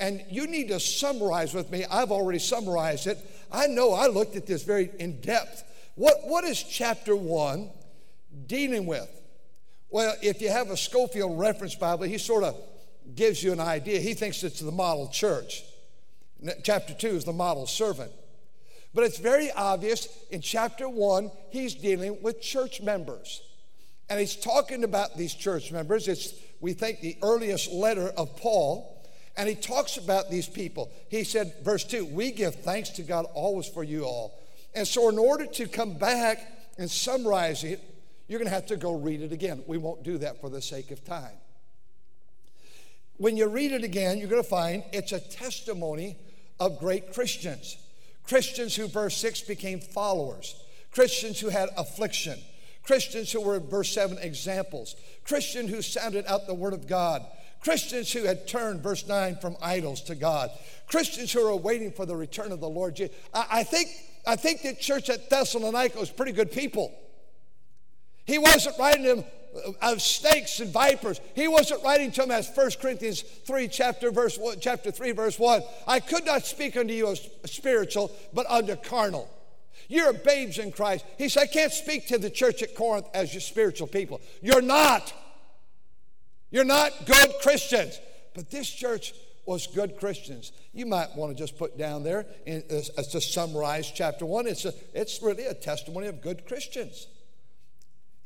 and 0.00 0.24
you 0.30 0.46
need 0.46 0.68
to 0.68 0.80
summarize 0.80 1.54
with 1.54 1.70
me. 1.70 1.84
I've 1.90 2.10
already 2.10 2.38
summarized 2.38 3.06
it. 3.06 3.18
I 3.52 3.66
know 3.66 3.92
I 3.92 4.06
looked 4.06 4.34
at 4.36 4.46
this 4.46 4.62
very 4.62 4.90
in 4.98 5.20
depth. 5.20 5.64
What, 5.94 6.16
what 6.24 6.44
is 6.44 6.62
chapter 6.62 7.14
one 7.14 7.70
dealing 8.46 8.86
with? 8.86 9.08
Well, 9.90 10.14
if 10.22 10.40
you 10.40 10.50
have 10.50 10.70
a 10.70 10.76
Scofield 10.76 11.38
reference 11.38 11.74
Bible, 11.74 12.04
he 12.04 12.18
sort 12.18 12.44
of 12.44 12.56
gives 13.14 13.42
you 13.42 13.52
an 13.52 13.60
idea. 13.60 14.00
He 14.00 14.14
thinks 14.14 14.42
it's 14.44 14.60
the 14.60 14.70
model 14.70 15.08
church. 15.08 15.64
Chapter 16.62 16.94
2 16.94 17.08
is 17.08 17.24
the 17.24 17.32
model 17.32 17.66
servant. 17.66 18.12
But 18.94 19.04
it's 19.04 19.18
very 19.18 19.50
obvious 19.52 20.08
in 20.30 20.40
chapter 20.40 20.88
1, 20.88 21.30
he's 21.50 21.74
dealing 21.74 22.22
with 22.22 22.40
church 22.40 22.80
members. 22.80 23.42
And 24.08 24.18
he's 24.18 24.34
talking 24.34 24.82
about 24.82 25.16
these 25.16 25.34
church 25.34 25.70
members. 25.70 26.08
It's, 26.08 26.34
we 26.60 26.72
think, 26.72 27.00
the 27.00 27.16
earliest 27.22 27.70
letter 27.70 28.08
of 28.16 28.36
Paul. 28.36 28.96
And 29.36 29.48
he 29.48 29.54
talks 29.54 29.96
about 29.96 30.30
these 30.30 30.48
people. 30.48 30.90
He 31.08 31.22
said, 31.22 31.54
verse 31.62 31.84
2, 31.84 32.04
we 32.04 32.32
give 32.32 32.56
thanks 32.56 32.90
to 32.90 33.02
God 33.02 33.26
always 33.34 33.68
for 33.68 33.84
you 33.84 34.04
all. 34.04 34.38
And 34.74 34.86
so, 34.86 35.08
in 35.08 35.18
order 35.18 35.46
to 35.46 35.66
come 35.66 35.94
back 35.94 36.38
and 36.78 36.90
summarize 36.90 37.64
it, 37.64 37.80
you're 38.30 38.38
going 38.38 38.48
to 38.48 38.54
have 38.54 38.66
to 38.66 38.76
go 38.76 38.92
read 38.92 39.22
it 39.22 39.32
again. 39.32 39.64
We 39.66 39.76
won't 39.76 40.04
do 40.04 40.16
that 40.18 40.40
for 40.40 40.48
the 40.48 40.62
sake 40.62 40.92
of 40.92 41.04
time. 41.04 41.34
When 43.16 43.36
you 43.36 43.48
read 43.48 43.72
it 43.72 43.82
again, 43.82 44.18
you're 44.18 44.28
going 44.28 44.40
to 44.40 44.48
find 44.48 44.84
it's 44.92 45.10
a 45.10 45.18
testimony 45.18 46.16
of 46.60 46.78
great 46.78 47.12
Christians. 47.12 47.76
Christians 48.22 48.76
who, 48.76 48.86
verse 48.86 49.16
6, 49.16 49.40
became 49.40 49.80
followers. 49.80 50.54
Christians 50.92 51.40
who 51.40 51.48
had 51.48 51.70
affliction. 51.76 52.38
Christians 52.84 53.32
who 53.32 53.40
were, 53.40 53.58
verse 53.58 53.92
7, 53.92 54.18
examples. 54.18 54.94
Christians 55.24 55.68
who 55.68 55.82
sounded 55.82 56.24
out 56.28 56.46
the 56.46 56.54
word 56.54 56.72
of 56.72 56.86
God. 56.86 57.26
Christians 57.60 58.12
who 58.12 58.22
had 58.22 58.46
turned, 58.46 58.80
verse 58.80 59.08
9, 59.08 59.38
from 59.40 59.56
idols 59.60 60.02
to 60.02 60.14
God. 60.14 60.50
Christians 60.86 61.32
who 61.32 61.44
are 61.44 61.56
waiting 61.56 61.90
for 61.90 62.06
the 62.06 62.14
return 62.14 62.52
of 62.52 62.60
the 62.60 62.68
Lord 62.68 62.94
Jesus. 62.94 63.16
I, 63.34 63.46
I 63.50 63.62
think, 63.64 63.88
I 64.24 64.36
think 64.36 64.62
the 64.62 64.74
church 64.74 65.10
at 65.10 65.28
Thessalonica 65.28 65.98
was 65.98 66.10
pretty 66.10 66.30
good 66.30 66.52
people. 66.52 66.94
He 68.24 68.38
wasn't 68.38 68.78
writing 68.78 69.04
to 69.04 69.14
them 69.16 69.24
uh, 69.66 69.92
of 69.92 70.02
snakes 70.02 70.60
and 70.60 70.70
vipers. 70.70 71.20
He 71.34 71.48
wasn't 71.48 71.82
writing 71.82 72.12
to 72.12 72.20
them 72.22 72.30
as 72.30 72.50
1 72.54 72.70
Corinthians 72.80 73.22
3, 73.22 73.68
chapter, 73.68 74.10
verse 74.10 74.38
1, 74.38 74.58
chapter 74.60 74.90
3, 74.90 75.12
verse 75.12 75.38
1. 75.38 75.62
I 75.86 76.00
could 76.00 76.24
not 76.24 76.46
speak 76.46 76.76
unto 76.76 76.94
you 76.94 77.08
as 77.08 77.28
spiritual, 77.46 78.12
but 78.32 78.46
unto 78.48 78.76
carnal. 78.76 79.28
You're 79.88 80.12
babes 80.12 80.58
in 80.58 80.70
Christ. 80.70 81.04
He 81.18 81.28
said, 81.28 81.42
I 81.42 81.46
can't 81.46 81.72
speak 81.72 82.06
to 82.08 82.18
the 82.18 82.30
church 82.30 82.62
at 82.62 82.76
Corinth 82.76 83.06
as 83.12 83.34
your 83.34 83.40
spiritual 83.40 83.88
people. 83.88 84.20
You're 84.40 84.62
not. 84.62 85.12
You're 86.50 86.64
not 86.64 86.92
good 87.06 87.32
Christians. 87.42 87.98
But 88.34 88.50
this 88.50 88.70
church 88.70 89.12
was 89.46 89.66
good 89.66 89.96
Christians. 89.96 90.52
You 90.72 90.86
might 90.86 91.16
want 91.16 91.36
to 91.36 91.42
just 91.42 91.58
put 91.58 91.76
down 91.76 92.04
there, 92.04 92.26
and 92.46 92.62
to 92.68 93.20
summarize 93.20 93.90
chapter 93.90 94.24
one, 94.24 94.46
it's, 94.46 94.64
a, 94.64 94.72
it's 94.94 95.20
really 95.22 95.46
a 95.46 95.54
testimony 95.54 96.06
of 96.06 96.22
good 96.22 96.46
Christians. 96.46 97.08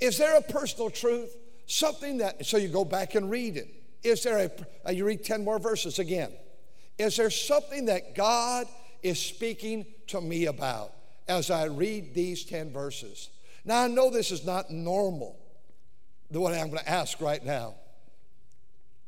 Is 0.01 0.19
there 0.19 0.37
a 0.37 0.43
personal 0.43 0.91
truth? 0.91 1.35
Something 1.67 2.19
that, 2.19 2.45
so 2.45 2.57
you 2.57 2.69
go 2.69 2.85
back 2.85 3.15
and 3.15 3.31
read 3.31 3.57
it. 3.57 3.69
Is 4.03 4.23
there 4.23 4.39
a, 4.39 4.51
uh, 4.87 4.93
you 4.93 5.07
read 5.07 5.25
10 5.25 5.45
more 5.45 5.59
verses 5.59 5.99
again. 5.99 6.31
Is 6.99 7.17
there 7.17 7.31
something 7.31 7.87
that 7.87 8.15
God 8.15 8.67
is 9.03 9.19
speaking 9.19 9.87
to 10.09 10.21
me 10.21 10.47
about 10.47 10.93
as 11.27 11.51
I 11.51 11.65
read 11.65 12.15
these 12.15 12.45
10 12.45 12.73
verses? 12.73 13.31
Now, 13.65 13.83
I 13.83 13.89
know 13.89 14.11
this 14.11 14.31
is 14.31 14.45
not 14.45 14.71
normal, 14.71 15.39
the 16.31 16.39
one 16.39 16.53
I'm 16.53 16.69
going 16.69 16.85
to 16.85 16.89
ask 16.89 17.21
right 17.21 17.43
now. 17.45 17.75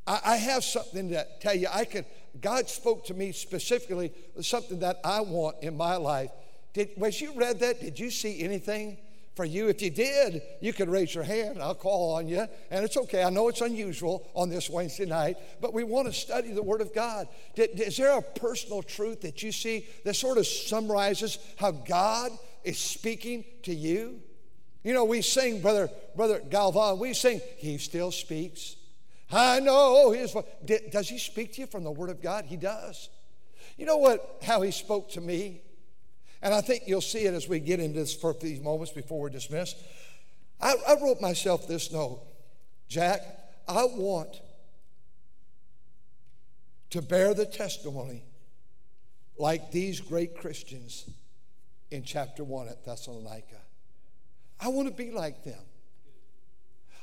I, 0.06 0.20
I 0.24 0.36
have 0.36 0.64
something 0.64 1.10
to 1.10 1.26
tell 1.40 1.54
you. 1.54 1.68
I 1.70 1.84
could, 1.84 2.06
God 2.40 2.70
spoke 2.70 3.04
to 3.06 3.14
me 3.14 3.32
specifically 3.32 4.12
something 4.40 4.78
that 4.80 4.98
I 5.04 5.20
want 5.20 5.56
in 5.62 5.76
my 5.76 5.96
life. 5.96 6.30
Did, 6.72 6.90
as 7.02 7.20
you 7.20 7.32
read 7.34 7.60
that, 7.60 7.80
did 7.80 7.98
you 7.98 8.10
see 8.10 8.42
anything 8.42 8.96
for 9.36 9.44
you? 9.44 9.68
If 9.68 9.82
you 9.82 9.90
did, 9.90 10.42
you 10.60 10.72
could 10.72 10.88
raise 10.88 11.14
your 11.14 11.22
hand. 11.22 11.62
I'll 11.62 11.74
call 11.74 12.14
on 12.14 12.26
you. 12.26 12.46
And 12.70 12.84
it's 12.84 12.96
okay. 12.96 13.22
I 13.22 13.30
know 13.30 13.48
it's 13.48 13.60
unusual 13.60 14.26
on 14.34 14.48
this 14.48 14.68
Wednesday 14.70 15.04
night, 15.04 15.36
but 15.60 15.74
we 15.74 15.84
want 15.84 16.08
to 16.08 16.12
study 16.12 16.52
the 16.52 16.62
Word 16.62 16.80
of 16.80 16.94
God. 16.94 17.28
Is 17.54 17.98
there 17.98 18.16
a 18.16 18.22
personal 18.22 18.82
truth 18.82 19.20
that 19.20 19.42
you 19.42 19.52
see 19.52 19.86
that 20.04 20.14
sort 20.14 20.38
of 20.38 20.46
summarizes 20.46 21.38
how 21.56 21.70
God 21.70 22.32
is 22.64 22.78
speaking 22.78 23.44
to 23.64 23.74
you? 23.74 24.22
You 24.82 24.94
know, 24.94 25.04
we 25.04 25.20
sing, 25.20 25.60
Brother, 25.60 25.90
Brother 26.16 26.40
Galvan, 26.40 26.98
we 26.98 27.12
sing, 27.12 27.40
He 27.58 27.76
still 27.78 28.10
speaks. 28.10 28.76
I 29.30 29.60
know 29.60 30.12
his 30.12 30.32
voice. 30.32 30.44
Does 30.64 31.08
he 31.08 31.18
speak 31.18 31.54
to 31.54 31.62
you 31.62 31.66
from 31.66 31.84
the 31.84 31.90
Word 31.90 32.10
of 32.10 32.22
God? 32.22 32.44
He 32.44 32.56
does. 32.56 33.10
You 33.76 33.84
know 33.84 33.96
what? 33.96 34.38
How 34.42 34.62
he 34.62 34.70
spoke 34.70 35.10
to 35.10 35.20
me, 35.20 35.60
and 36.46 36.54
I 36.54 36.60
think 36.60 36.84
you'll 36.86 37.00
see 37.00 37.24
it 37.24 37.34
as 37.34 37.48
we 37.48 37.58
get 37.58 37.80
into 37.80 37.98
this 37.98 38.14
for 38.14 38.32
these 38.32 38.60
moments 38.60 38.92
before 38.92 39.18
we're 39.18 39.30
dismissed. 39.30 39.76
I, 40.60 40.76
I 40.86 40.94
wrote 41.02 41.20
myself 41.20 41.66
this 41.66 41.90
note, 41.90 42.22
Jack. 42.86 43.20
I 43.66 43.82
want 43.82 44.40
to 46.90 47.02
bear 47.02 47.34
the 47.34 47.46
testimony 47.46 48.22
like 49.36 49.72
these 49.72 50.00
great 50.00 50.36
Christians 50.36 51.10
in 51.90 52.04
chapter 52.04 52.44
one 52.44 52.68
at 52.68 52.84
Thessalonica. 52.84 53.60
I 54.60 54.68
want 54.68 54.86
to 54.86 54.94
be 54.94 55.10
like 55.10 55.42
them. 55.42 55.64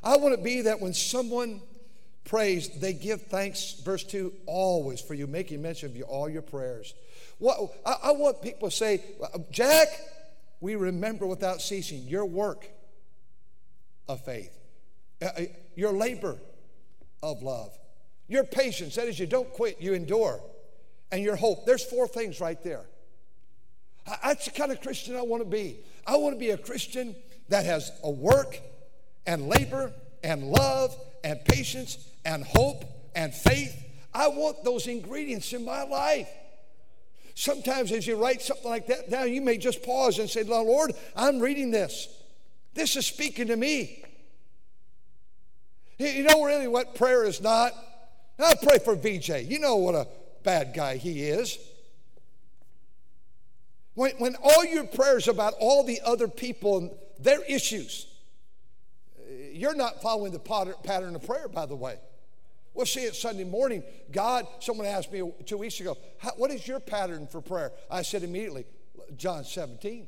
I 0.02 0.16
want 0.16 0.38
to 0.38 0.42
be 0.42 0.62
that 0.62 0.80
when 0.80 0.94
someone 0.94 1.60
prays, 2.24 2.70
they 2.80 2.94
give 2.94 3.24
thanks, 3.24 3.74
verse 3.84 4.06
2, 4.06 4.32
always 4.46 5.02
for 5.02 5.16
you, 5.16 5.28
making 5.28 5.62
mention 5.62 5.90
of 5.90 5.98
you, 5.98 6.04
all 6.04 6.30
your 6.30 6.42
prayers. 6.42 6.94
What, 7.44 7.74
I, 7.86 7.96
I 8.04 8.12
want 8.12 8.42
people 8.42 8.70
to 8.70 8.74
say, 8.74 9.04
Jack, 9.52 9.90
we 10.62 10.78
remember 10.78 11.28
without 11.28 11.62
ceasing 11.62 12.08
your 12.08 12.26
work 12.26 12.66
of 14.08 14.24
faith, 14.24 14.58
uh, 15.22 15.26
uh, 15.26 15.42
your 15.76 15.92
labor 15.92 16.38
of 17.22 17.44
love, 17.44 17.78
your 18.30 18.46
patience, 18.46 18.96
that 18.96 19.10
is, 19.10 19.20
you 19.20 19.28
don't 19.28 19.52
quit, 19.52 19.82
you 19.82 19.94
endure, 19.94 20.40
and 21.12 21.22
your 21.22 21.36
hope. 21.36 21.66
There's 21.66 21.84
four 21.84 22.08
things 22.08 22.40
right 22.40 22.64
there. 22.64 22.86
That's 24.24 24.46
the 24.46 24.52
kind 24.52 24.72
of 24.72 24.80
Christian 24.80 25.18
I 25.18 25.24
want 25.24 25.44
to 25.44 25.50
be. 25.50 25.80
I 26.08 26.16
want 26.16 26.36
to 26.36 26.40
be 26.40 26.52
a 26.52 26.58
Christian 26.58 27.14
that 27.50 27.66
has 27.66 27.92
a 28.06 28.10
work 28.10 28.58
and 29.26 29.50
labor 29.50 29.92
and 30.24 30.44
love 30.44 30.98
and 31.26 31.44
patience 31.44 32.08
and 32.24 32.46
hope 32.46 32.86
and 33.14 33.34
faith. 33.34 33.76
I 34.14 34.30
want 34.30 34.64
those 34.64 34.88
ingredients 34.88 35.52
in 35.52 35.66
my 35.66 35.84
life. 35.84 36.30
Sometimes, 37.36 37.92
as 37.92 38.06
you 38.06 38.16
write 38.16 38.42
something 38.42 38.70
like 38.70 38.88
that 38.88 39.10
down, 39.10 39.32
you 39.32 39.42
may 39.42 39.58
just 39.58 39.84
pause 39.84 40.20
and 40.20 40.30
say, 40.30 40.44
Lord, 40.44 40.94
I'm 41.16 41.40
reading 41.40 41.72
this. 41.72 42.08
This 42.74 42.96
is 42.96 43.06
speaking 43.06 43.48
to 43.48 43.56
me. 43.56 44.04
You 45.98 46.24
know 46.24 46.44
really 46.44 46.68
what 46.68 46.96
prayer 46.96 47.24
is 47.24 47.42
not? 47.42 47.74
I 48.40 48.56
pray 48.62 48.80
for 48.80 48.96
VJ. 48.96 49.50
You 49.50 49.60
know 49.60 49.78
what 49.78 49.96
a 49.96 50.08
bad 50.44 50.74
guy 50.76 50.98
he 50.98 51.24
is. 51.24 51.58
When, 53.96 54.12
when 54.18 54.36
all 54.44 54.66
your 54.66 54.86
prayers 54.86 55.28
about 55.28 55.54
all 55.60 55.84
the 55.84 56.02
other 56.04 56.28
people 56.28 56.78
and 56.78 56.92
their 57.20 57.44
issues, 57.44 58.08
you're 59.52 59.76
not 59.76 60.02
following 60.02 60.32
the 60.32 60.40
pattern 60.40 61.16
of 61.16 61.26
prayer, 61.26 61.48
by 61.48 61.66
the 61.66 61.76
way. 61.76 61.98
We'll 62.74 62.86
see 62.86 63.02
it 63.02 63.16
Sunday 63.16 63.44
morning. 63.44 63.84
God, 64.12 64.48
someone 64.60 64.88
asked 64.88 65.12
me 65.12 65.32
two 65.46 65.58
weeks 65.58 65.80
ago, 65.80 65.98
what 66.38 66.52
is 66.52 66.68
your 66.68 66.80
pattern 66.80 67.28
for 67.28 67.40
prayer? 67.42 67.72
I 67.90 68.02
said 68.02 68.24
immediately, 68.24 68.66
John 69.16 69.44
17. 69.44 70.08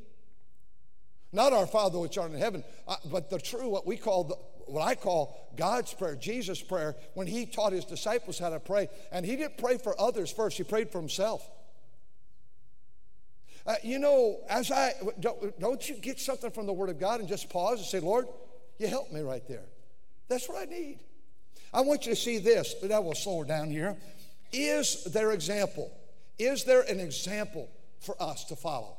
Not 1.31 1.53
our 1.53 1.67
Father 1.67 1.99
which 1.99 2.17
art 2.17 2.31
in 2.31 2.39
heaven, 2.39 2.63
uh, 2.87 2.95
but 3.11 3.29
the 3.29 3.39
true, 3.39 3.69
what 3.69 3.85
we 3.85 3.97
call 3.97 4.23
the, 4.23 4.35
what 4.67 4.81
I 4.81 4.95
call 4.95 5.51
God's 5.57 5.93
prayer, 5.93 6.15
Jesus' 6.15 6.61
prayer, 6.61 6.95
when 7.13 7.27
he 7.27 7.45
taught 7.45 7.73
his 7.73 7.85
disciples 7.85 8.39
how 8.39 8.49
to 8.49 8.59
pray. 8.59 8.87
And 9.11 9.25
he 9.25 9.35
didn't 9.35 9.57
pray 9.57 9.77
for 9.77 9.99
others 9.99 10.31
first, 10.31 10.57
he 10.57 10.63
prayed 10.63 10.91
for 10.91 10.99
himself. 10.99 11.47
Uh, 13.67 13.75
you 13.83 13.99
know, 13.99 14.39
as 14.47 14.71
I, 14.71 14.93
don't, 15.19 15.59
don't 15.59 15.89
you 15.89 15.95
get 15.95 16.19
something 16.19 16.51
from 16.51 16.67
the 16.67 16.73
Word 16.73 16.89
of 16.89 16.99
God 16.99 17.19
and 17.19 17.27
just 17.27 17.49
pause 17.49 17.79
and 17.79 17.87
say, 17.87 17.99
Lord, 17.99 18.27
you 18.77 18.87
help 18.87 19.11
me 19.11 19.21
right 19.21 19.45
there. 19.47 19.65
That's 20.27 20.47
what 20.47 20.61
I 20.61 20.65
need. 20.65 20.99
I 21.75 21.81
want 21.81 22.05
you 22.05 22.15
to 22.15 22.19
see 22.19 22.37
this, 22.37 22.73
but 22.81 22.91
I 22.91 22.99
will 22.99 23.13
slow 23.13 23.43
down 23.43 23.69
here. 23.69 23.95
Is 24.53 25.03
there 25.03 25.31
example? 25.31 25.91
Is 26.39 26.63
there 26.63 26.81
an 26.81 26.99
example 26.99 27.69
for 27.99 28.15
us 28.21 28.45
to 28.45 28.55
follow? 28.55 28.95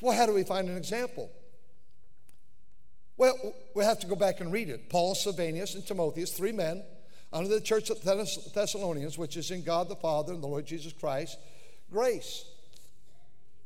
Well, 0.00 0.16
how 0.16 0.26
do 0.26 0.34
we 0.34 0.42
find 0.42 0.68
an 0.68 0.76
example? 0.76 1.30
Well, 3.16 3.54
we 3.74 3.84
have 3.84 4.00
to 4.00 4.06
go 4.06 4.16
back 4.16 4.40
and 4.40 4.52
read 4.52 4.68
it. 4.68 4.90
Paul, 4.90 5.14
Silvanus, 5.14 5.74
and 5.76 5.86
Timotheus, 5.86 6.32
three 6.32 6.52
men 6.52 6.82
under 7.32 7.48
the 7.48 7.60
church 7.60 7.90
of 7.90 8.02
Thessalonians, 8.02 9.16
which 9.16 9.36
is 9.36 9.52
in 9.52 9.62
God 9.62 9.88
the 9.88 9.96
Father 9.96 10.32
and 10.32 10.42
the 10.42 10.48
Lord 10.48 10.66
Jesus 10.66 10.92
Christ, 10.92 11.38
grace 11.92 12.44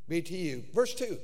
be 0.07 0.21
to 0.21 0.37
you. 0.37 0.65
Verse 0.75 0.95
2 0.95 1.19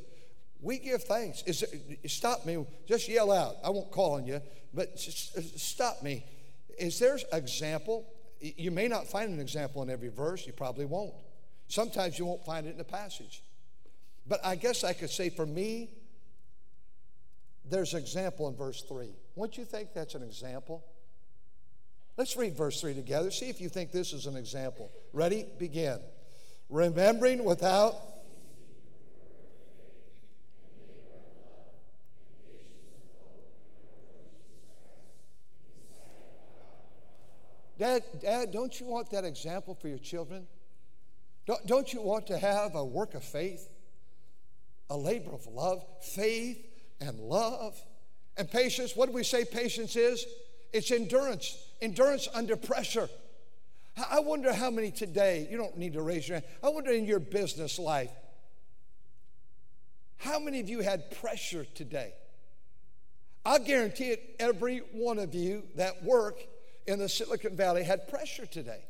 we 0.63 0.79
give 0.79 1.03
thanks. 1.05 1.43
Is 1.45 1.65
stop 2.07 2.45
me. 2.45 2.65
Just 2.87 3.09
yell 3.09 3.33
out. 3.33 3.57
I 3.65 3.71
won't 3.71 3.91
call 3.91 4.15
on 4.15 4.27
you, 4.27 4.41
but 4.75 4.99
stop 4.99 6.03
me. 6.03 6.25
Is 6.79 6.99
there 6.99 7.15
an 7.15 7.21
example? 7.33 8.07
You 8.41 8.71
may 8.71 8.89
not 8.89 9.07
find 9.07 9.33
an 9.33 9.41
example 9.41 9.83
in 9.83 9.91
every 9.91 10.09
verse. 10.09 10.47
You 10.47 10.53
probably 10.53 10.87
won't. 10.87 11.15
Sometimes 11.69 12.19
you 12.19 12.27
won't 12.27 12.45
find 12.45 12.67
it 12.67 12.71
in 12.71 12.79
the 12.79 12.85
passage. 12.85 13.43
But 14.27 14.45
I 14.45 14.57
guess 14.57 14.85
I 14.85 14.93
could 14.93 15.11
say 15.11 15.31
for 15.31 15.47
me, 15.47 15.91
there's 17.69 17.95
an 17.95 18.01
example 18.01 18.49
in 18.49 18.57
verse 18.57 18.83
3. 18.83 19.11
Won't 19.37 19.57
you 19.57 19.65
think 19.65 19.93
that's 19.95 20.15
an 20.15 20.23
example? 20.23 20.85
Let's 22.17 22.37
read 22.37 22.57
verse 22.57 22.81
3 22.81 22.95
together. 22.95 23.31
See 23.31 23.49
if 23.49 23.61
you 23.61 23.69
think 23.69 23.93
this 23.93 24.13
is 24.13 24.27
an 24.27 24.37
example. 24.37 24.91
Ready? 25.13 25.47
Begin. 25.59 25.99
Remembering 26.69 27.45
without 27.45 27.95
Dad, 37.81 38.03
Dad, 38.21 38.53
don't 38.53 38.79
you 38.79 38.85
want 38.85 39.09
that 39.13 39.25
example 39.25 39.75
for 39.75 39.89
your 39.89 39.97
children? 39.97 40.47
Don't, 41.47 41.67
don't 41.67 41.91
you 41.91 42.03
want 42.03 42.27
to 42.27 42.37
have 42.37 42.75
a 42.75 42.85
work 42.85 43.15
of 43.15 43.25
faith, 43.25 43.71
a 44.91 44.97
labor 44.99 45.33
of 45.33 45.47
love, 45.47 45.83
faith 46.03 46.63
and 47.01 47.19
love 47.19 47.83
and 48.37 48.51
patience? 48.51 48.95
What 48.95 49.07
do 49.07 49.15
we 49.15 49.25
say 49.25 49.47
patience 49.47 49.97
is? 49.97 50.27
It's 50.75 50.91
endurance, 50.91 51.57
endurance 51.81 52.29
under 52.35 52.55
pressure. 52.55 53.09
I 54.11 54.21
wonder 54.21 54.53
how 54.53 54.71
many 54.71 54.91
today, 54.91 55.49
you 55.51 55.57
don't 55.57 55.79
need 55.79 55.95
to 55.95 56.03
raise 56.03 56.29
your 56.29 56.41
hand, 56.41 56.45
I 56.63 56.69
wonder 56.69 56.91
in 56.91 57.07
your 57.07 57.19
business 57.19 57.79
life, 57.79 58.13
how 60.19 60.39
many 60.39 60.61
of 60.61 60.69
you 60.69 60.81
had 60.81 61.11
pressure 61.13 61.65
today? 61.75 62.13
I 63.43 63.59
guarantee 63.59 64.11
it, 64.11 64.37
every 64.39 64.81
one 64.93 65.19
of 65.19 65.35
you 65.35 65.63
that 65.77 66.05
work 66.05 66.41
in 66.87 66.99
the 66.99 67.09
Silicon 67.09 67.57
Valley 67.57 67.85
had 67.85 68.09
pressure 68.09 68.47
today. 68.47 68.85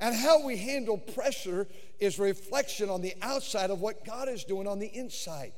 And 0.00 0.14
how 0.14 0.44
we 0.44 0.56
handle 0.56 0.96
pressure 0.96 1.66
is 1.98 2.18
reflection 2.18 2.88
on 2.88 3.02
the 3.02 3.14
outside 3.20 3.70
of 3.70 3.80
what 3.80 4.04
God 4.04 4.28
is 4.28 4.44
doing 4.44 4.68
on 4.68 4.78
the 4.78 4.86
inside. 4.86 5.52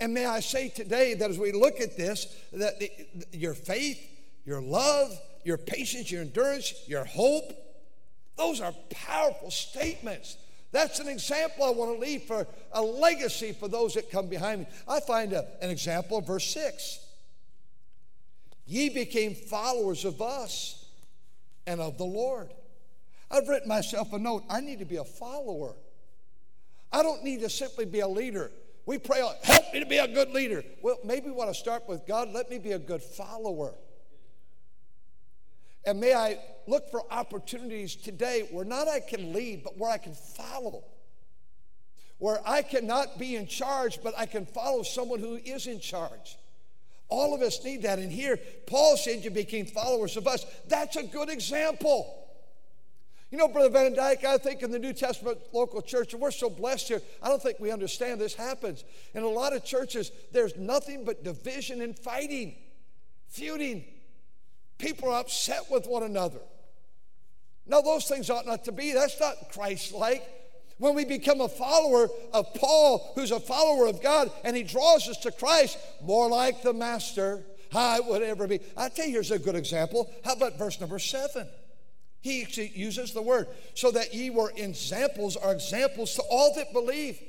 And 0.00 0.12
may 0.12 0.26
I 0.26 0.40
say 0.40 0.68
today 0.68 1.14
that 1.14 1.30
as 1.30 1.38
we 1.38 1.52
look 1.52 1.80
at 1.80 1.96
this, 1.96 2.26
that 2.52 2.78
the, 2.78 2.90
your 3.32 3.54
faith, 3.54 3.98
your 4.44 4.60
love, 4.60 5.18
your 5.44 5.56
patience, 5.56 6.10
your 6.10 6.22
endurance, 6.22 6.74
your 6.86 7.04
hope, 7.04 7.52
those 8.36 8.60
are 8.60 8.72
powerful 8.90 9.50
statements. 9.50 10.36
That's 10.72 10.98
an 10.98 11.08
example 11.08 11.64
I 11.64 11.70
want 11.70 11.94
to 11.94 12.00
leave 12.00 12.24
for 12.24 12.46
a 12.72 12.82
legacy 12.82 13.52
for 13.52 13.68
those 13.68 13.94
that 13.94 14.10
come 14.10 14.28
behind 14.28 14.62
me. 14.62 14.66
I 14.88 15.00
find 15.00 15.32
a, 15.32 15.46
an 15.62 15.70
example 15.70 16.18
in 16.18 16.24
verse 16.24 16.46
6. 16.52 16.98
Ye 18.66 18.88
became 18.88 19.34
followers 19.34 20.04
of 20.04 20.22
us 20.22 20.86
and 21.66 21.80
of 21.80 21.98
the 21.98 22.04
Lord. 22.04 22.52
I've 23.30 23.48
written 23.48 23.68
myself 23.68 24.12
a 24.12 24.18
note. 24.18 24.44
I 24.48 24.60
need 24.60 24.78
to 24.78 24.84
be 24.84 24.96
a 24.96 25.04
follower. 25.04 25.74
I 26.92 27.02
don't 27.02 27.24
need 27.24 27.40
to 27.40 27.50
simply 27.50 27.84
be 27.84 28.00
a 28.00 28.08
leader. 28.08 28.50
We 28.86 28.98
pray, 28.98 29.20
help 29.42 29.72
me 29.72 29.80
to 29.80 29.86
be 29.86 29.98
a 29.98 30.06
good 30.06 30.30
leader. 30.30 30.62
Well, 30.82 30.98
maybe 31.04 31.26
we 31.26 31.32
want 31.32 31.50
to 31.50 31.54
start 31.54 31.88
with 31.88 32.06
God, 32.06 32.28
let 32.32 32.50
me 32.50 32.58
be 32.58 32.72
a 32.72 32.78
good 32.78 33.02
follower. 33.02 33.74
And 35.86 36.00
may 36.00 36.14
I 36.14 36.38
look 36.66 36.90
for 36.90 37.02
opportunities 37.10 37.96
today 37.96 38.48
where 38.50 38.64
not 38.64 38.88
I 38.88 39.00
can 39.00 39.32
lead, 39.32 39.64
but 39.64 39.76
where 39.76 39.90
I 39.90 39.98
can 39.98 40.14
follow. 40.14 40.84
Where 42.18 42.40
I 42.46 42.62
cannot 42.62 43.18
be 43.18 43.36
in 43.36 43.46
charge, 43.46 44.02
but 44.02 44.14
I 44.16 44.26
can 44.26 44.46
follow 44.46 44.82
someone 44.82 45.18
who 45.18 45.36
is 45.36 45.66
in 45.66 45.80
charge. 45.80 46.38
All 47.14 47.32
of 47.32 47.42
us 47.42 47.62
need 47.62 47.82
that. 47.82 48.00
And 48.00 48.10
here, 48.10 48.38
Paul 48.66 48.96
said 48.96 49.24
you 49.24 49.30
became 49.30 49.66
followers 49.66 50.16
of 50.16 50.26
us. 50.26 50.44
That's 50.66 50.96
a 50.96 51.04
good 51.04 51.28
example. 51.28 52.20
You 53.30 53.38
know, 53.38 53.48
Brother 53.48 53.70
Van 53.70 53.94
Dyke, 53.94 54.24
I 54.24 54.36
think 54.38 54.62
in 54.62 54.70
the 54.72 54.78
New 54.78 54.92
Testament 54.92 55.38
local 55.52 55.80
church, 55.80 56.12
and 56.12 56.20
we're 56.20 56.30
so 56.32 56.50
blessed 56.50 56.88
here, 56.88 57.02
I 57.22 57.28
don't 57.28 57.42
think 57.42 57.60
we 57.60 57.70
understand 57.70 58.20
this 58.20 58.34
happens. 58.34 58.84
In 59.14 59.22
a 59.22 59.28
lot 59.28 59.52
of 59.52 59.64
churches, 59.64 60.10
there's 60.32 60.56
nothing 60.56 61.04
but 61.04 61.22
division 61.22 61.80
and 61.80 61.96
fighting, 61.96 62.56
feuding. 63.28 63.84
People 64.78 65.10
are 65.10 65.20
upset 65.20 65.70
with 65.70 65.86
one 65.86 66.02
another. 66.02 66.40
Now, 67.66 67.80
those 67.80 68.06
things 68.06 68.28
ought 68.28 68.46
not 68.46 68.64
to 68.64 68.72
be. 68.72 68.92
That's 68.92 69.18
not 69.20 69.50
Christ 69.52 69.92
like. 69.92 70.22
When 70.78 70.94
we 70.94 71.04
become 71.04 71.40
a 71.40 71.48
follower 71.48 72.08
of 72.32 72.52
Paul, 72.54 73.12
who's 73.14 73.30
a 73.30 73.40
follower 73.40 73.86
of 73.86 74.02
God, 74.02 74.30
and 74.42 74.56
he 74.56 74.64
draws 74.64 75.08
us 75.08 75.18
to 75.18 75.30
Christ, 75.30 75.78
more 76.02 76.28
like 76.28 76.62
the 76.62 76.72
Master, 76.72 77.44
I 77.74 78.00
would 78.00 78.22
ever 78.22 78.46
be. 78.46 78.60
I 78.76 78.88
tell 78.88 79.06
you, 79.06 79.12
here's 79.12 79.30
a 79.30 79.38
good 79.38 79.54
example. 79.54 80.10
How 80.24 80.32
about 80.34 80.58
verse 80.58 80.80
number 80.80 80.98
seven? 80.98 81.46
He 82.20 82.46
uses 82.74 83.12
the 83.12 83.22
word, 83.22 83.48
so 83.74 83.90
that 83.90 84.14
ye 84.14 84.30
were 84.30 84.52
examples, 84.56 85.36
are 85.36 85.52
examples 85.52 86.14
to 86.14 86.22
all 86.22 86.54
that 86.54 86.72
believe. 86.72 87.20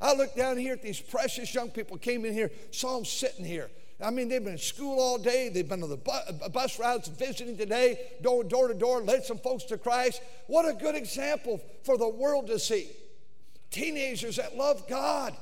I 0.00 0.14
look 0.14 0.34
down 0.36 0.56
here 0.56 0.74
at 0.74 0.82
these 0.82 1.00
precious 1.00 1.52
young 1.54 1.70
people 1.70 1.98
came 1.98 2.24
in 2.24 2.32
here, 2.32 2.50
saw 2.70 2.94
them 2.94 3.04
sitting 3.04 3.44
here. 3.44 3.70
I 4.04 4.10
mean, 4.10 4.28
they've 4.28 4.44
been 4.44 4.52
in 4.52 4.58
school 4.58 5.00
all 5.00 5.18
day. 5.18 5.48
They've 5.48 5.68
been 5.68 5.82
on 5.82 5.88
the 5.88 5.96
bu- 5.96 6.10
uh, 6.10 6.48
bus 6.50 6.78
routes 6.78 7.08
visiting 7.08 7.56
today, 7.56 7.98
door, 8.22 8.44
door 8.44 8.68
to 8.68 8.74
door, 8.74 9.00
led 9.00 9.24
some 9.24 9.38
folks 9.38 9.64
to 9.64 9.78
Christ. 9.78 10.20
What 10.46 10.68
a 10.68 10.74
good 10.74 10.94
example 10.94 11.60
for 11.84 11.96
the 11.96 12.08
world 12.08 12.48
to 12.48 12.58
see. 12.58 12.88
Teenagers 13.70 14.36
that 14.36 14.56
love 14.56 14.86
God. 14.88 15.34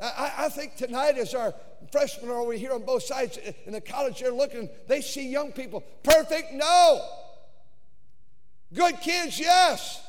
I, 0.00 0.32
I 0.38 0.48
think 0.48 0.76
tonight, 0.76 1.18
as 1.18 1.34
our 1.34 1.54
freshmen 1.90 2.30
are 2.30 2.38
over 2.38 2.52
here 2.52 2.72
on 2.72 2.82
both 2.84 3.02
sides 3.02 3.38
uh, 3.38 3.52
in 3.66 3.72
the 3.72 3.80
college, 3.80 4.20
they're 4.20 4.32
looking, 4.32 4.68
they 4.88 5.00
see 5.00 5.28
young 5.28 5.52
people. 5.52 5.82
Perfect? 6.02 6.52
No. 6.52 7.04
Good 8.72 9.00
kids, 9.00 9.38
yes. 9.38 10.02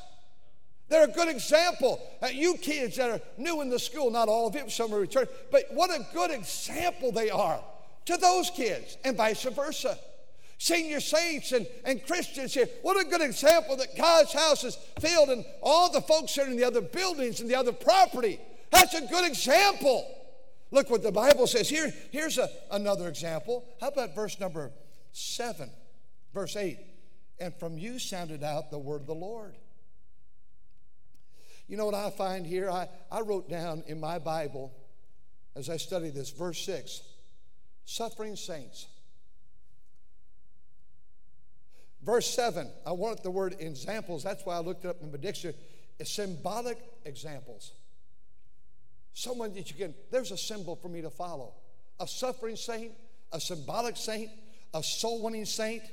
They're 0.93 1.05
a 1.05 1.07
good 1.07 1.27
example. 1.27 1.99
Uh, 2.21 2.27
you 2.27 2.53
kids 2.53 2.97
that 2.97 3.09
are 3.09 3.19
new 3.35 3.61
in 3.61 3.69
the 3.71 3.79
school, 3.79 4.11
not 4.11 4.29
all 4.29 4.45
of 4.45 4.53
you, 4.53 4.69
some 4.69 4.93
are 4.93 4.99
returned, 4.99 5.27
but 5.51 5.63
what 5.71 5.89
a 5.89 6.05
good 6.13 6.29
example 6.29 7.11
they 7.11 7.31
are 7.31 7.59
to 8.05 8.15
those 8.15 8.51
kids, 8.51 8.95
and 9.03 9.17
vice 9.17 9.41
versa. 9.41 9.97
Senior 10.59 10.99
saints 10.99 11.51
and, 11.51 11.65
and 11.83 12.05
Christians 12.05 12.53
here, 12.53 12.67
what 12.83 13.03
a 13.03 13.09
good 13.09 13.21
example 13.21 13.75
that 13.77 13.97
God's 13.97 14.33
house 14.33 14.63
is 14.63 14.77
filled 14.99 15.29
and 15.29 15.43
all 15.63 15.91
the 15.91 15.99
folks 15.99 16.37
are 16.37 16.45
in 16.45 16.57
the 16.57 16.63
other 16.63 16.81
buildings 16.81 17.39
and 17.39 17.49
the 17.49 17.55
other 17.55 17.73
property. 17.73 18.39
That's 18.69 18.93
a 18.93 19.01
good 19.07 19.25
example. 19.25 20.05
Look 20.69 20.91
what 20.91 21.01
the 21.01 21.11
Bible 21.11 21.47
says. 21.47 21.67
Here, 21.67 21.91
here's 22.11 22.37
a, 22.37 22.47
another 22.69 23.07
example. 23.07 23.65
How 23.81 23.87
about 23.87 24.13
verse 24.13 24.39
number 24.39 24.69
seven, 25.11 25.71
verse 26.35 26.55
eight? 26.55 26.77
and 27.39 27.53
from 27.55 27.77
you 27.77 27.99
sounded 27.99 28.43
out 28.43 28.71
the 28.71 28.79
word 28.79 29.01
of 29.01 29.07
the 29.07 29.15
Lord. 29.15 29.55
You 31.67 31.77
know 31.77 31.85
what 31.85 31.95
I 31.95 32.09
find 32.11 32.45
here? 32.45 32.69
I, 32.69 32.87
I 33.11 33.21
wrote 33.21 33.49
down 33.49 33.83
in 33.87 33.99
my 33.99 34.19
Bible 34.19 34.73
as 35.55 35.69
I 35.69 35.77
study 35.77 36.09
this, 36.09 36.29
verse 36.31 36.63
6 36.65 37.01
suffering 37.85 38.35
saints. 38.35 38.87
Verse 42.01 42.29
7, 42.33 42.69
I 42.85 42.91
wanted 42.91 43.23
the 43.23 43.31
word 43.31 43.55
examples. 43.59 44.23
That's 44.23 44.45
why 44.45 44.55
I 44.55 44.59
looked 44.59 44.85
it 44.85 44.89
up 44.89 45.01
in 45.01 45.11
my 45.11 45.17
dictionary. 45.17 45.57
Symbolic 46.03 46.77
examples. 47.05 47.71
Someone 49.13 49.53
that 49.53 49.69
you 49.69 49.77
can, 49.77 49.93
there's 50.11 50.31
a 50.31 50.37
symbol 50.37 50.75
for 50.75 50.89
me 50.89 51.01
to 51.01 51.09
follow. 51.09 51.53
A 51.99 52.07
suffering 52.07 52.57
saint, 52.57 52.91
a 53.31 53.39
symbolic 53.39 53.95
saint, 53.95 54.29
a 54.73 54.83
soul 54.83 55.21
winning 55.21 55.45
saint, 55.45 55.83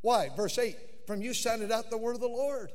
why? 0.00 0.30
Verse 0.36 0.58
8 0.58 0.76
From 1.06 1.22
you 1.22 1.32
sounded 1.32 1.70
out 1.70 1.90
the 1.90 1.98
word 1.98 2.16
of 2.16 2.20
the 2.20 2.28
Lord. 2.28 2.70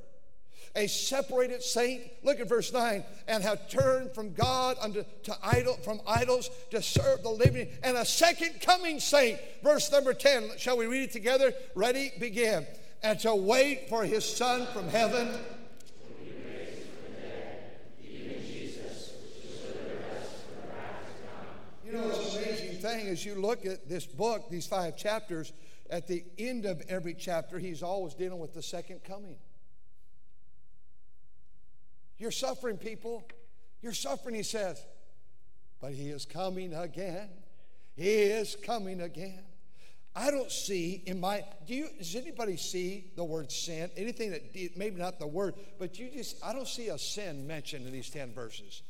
A 0.77 0.85
separated 0.85 1.63
saint, 1.63 2.03
look 2.23 2.39
at 2.39 2.47
verse 2.47 2.71
9, 2.71 3.03
and 3.27 3.43
have 3.43 3.67
turned 3.67 4.13
from 4.13 4.33
God 4.33 4.77
unto 4.79 5.03
to 5.23 5.35
idol 5.41 5.73
from 5.83 5.99
idols 6.05 6.51
to 6.69 6.83
serve 6.83 7.23
the 7.23 7.31
living, 7.31 7.67
and 7.81 7.97
a 7.97 8.05
second 8.05 8.61
coming 8.61 8.99
saint. 8.99 9.39
Verse 9.63 9.91
number 9.91 10.13
10. 10.13 10.51
Shall 10.59 10.77
we 10.77 10.85
read 10.85 11.05
it 11.05 11.11
together? 11.11 11.51
Ready, 11.73 12.11
begin. 12.19 12.67
And 13.01 13.19
to 13.21 13.33
wait 13.33 13.89
for 13.89 14.05
his 14.05 14.23
son 14.23 14.67
from 14.67 14.87
heaven. 14.87 15.29
You 21.83 21.93
know, 21.93 22.07
it's 22.07 22.35
an 22.35 22.43
amazing 22.43 22.81
thing 22.81 23.07
as 23.07 23.25
you 23.25 23.33
look 23.33 23.65
at 23.65 23.89
this 23.89 24.05
book, 24.05 24.47
these 24.51 24.67
five 24.67 24.95
chapters 24.95 25.53
at 25.89 26.05
the 26.05 26.23
end 26.37 26.65
of 26.65 26.83
every 26.87 27.15
chapter, 27.15 27.57
he's 27.57 27.81
always 27.81 28.13
dealing 28.13 28.39
with 28.39 28.53
the 28.53 28.61
second 28.61 29.03
coming. 29.03 29.37
You're 32.17 32.31
suffering, 32.31 32.77
people. 32.77 33.23
You're 33.81 33.93
suffering, 33.93 34.35
he 34.35 34.43
says. 34.43 34.83
But 35.79 35.91
he 35.91 36.09
is 36.09 36.25
coming 36.25 36.73
again. 36.73 37.29
He 37.95 38.09
is 38.09 38.55
coming 38.63 39.01
again. 39.01 39.43
I 40.15 40.31
don't 40.31 40.51
see 40.51 41.03
in 41.05 41.19
my, 41.19 41.43
do 41.67 41.75
you, 41.75 41.89
does 41.95 42.15
anybody 42.15 42.57
see 42.57 43.11
the 43.15 43.23
word 43.23 43.51
sin? 43.51 43.91
Anything 43.95 44.31
that, 44.31 44.75
maybe 44.75 44.99
not 44.99 45.19
the 45.19 45.27
word, 45.27 45.53
but 45.77 45.99
you 45.99 46.09
just, 46.09 46.43
I 46.43 46.53
don't 46.53 46.67
see 46.67 46.87
a 46.87 46.97
sin 46.97 47.45
mentioned 47.45 47.85
in 47.85 47.93
these 47.93 48.09
10 48.09 48.33
verses. 48.33 48.81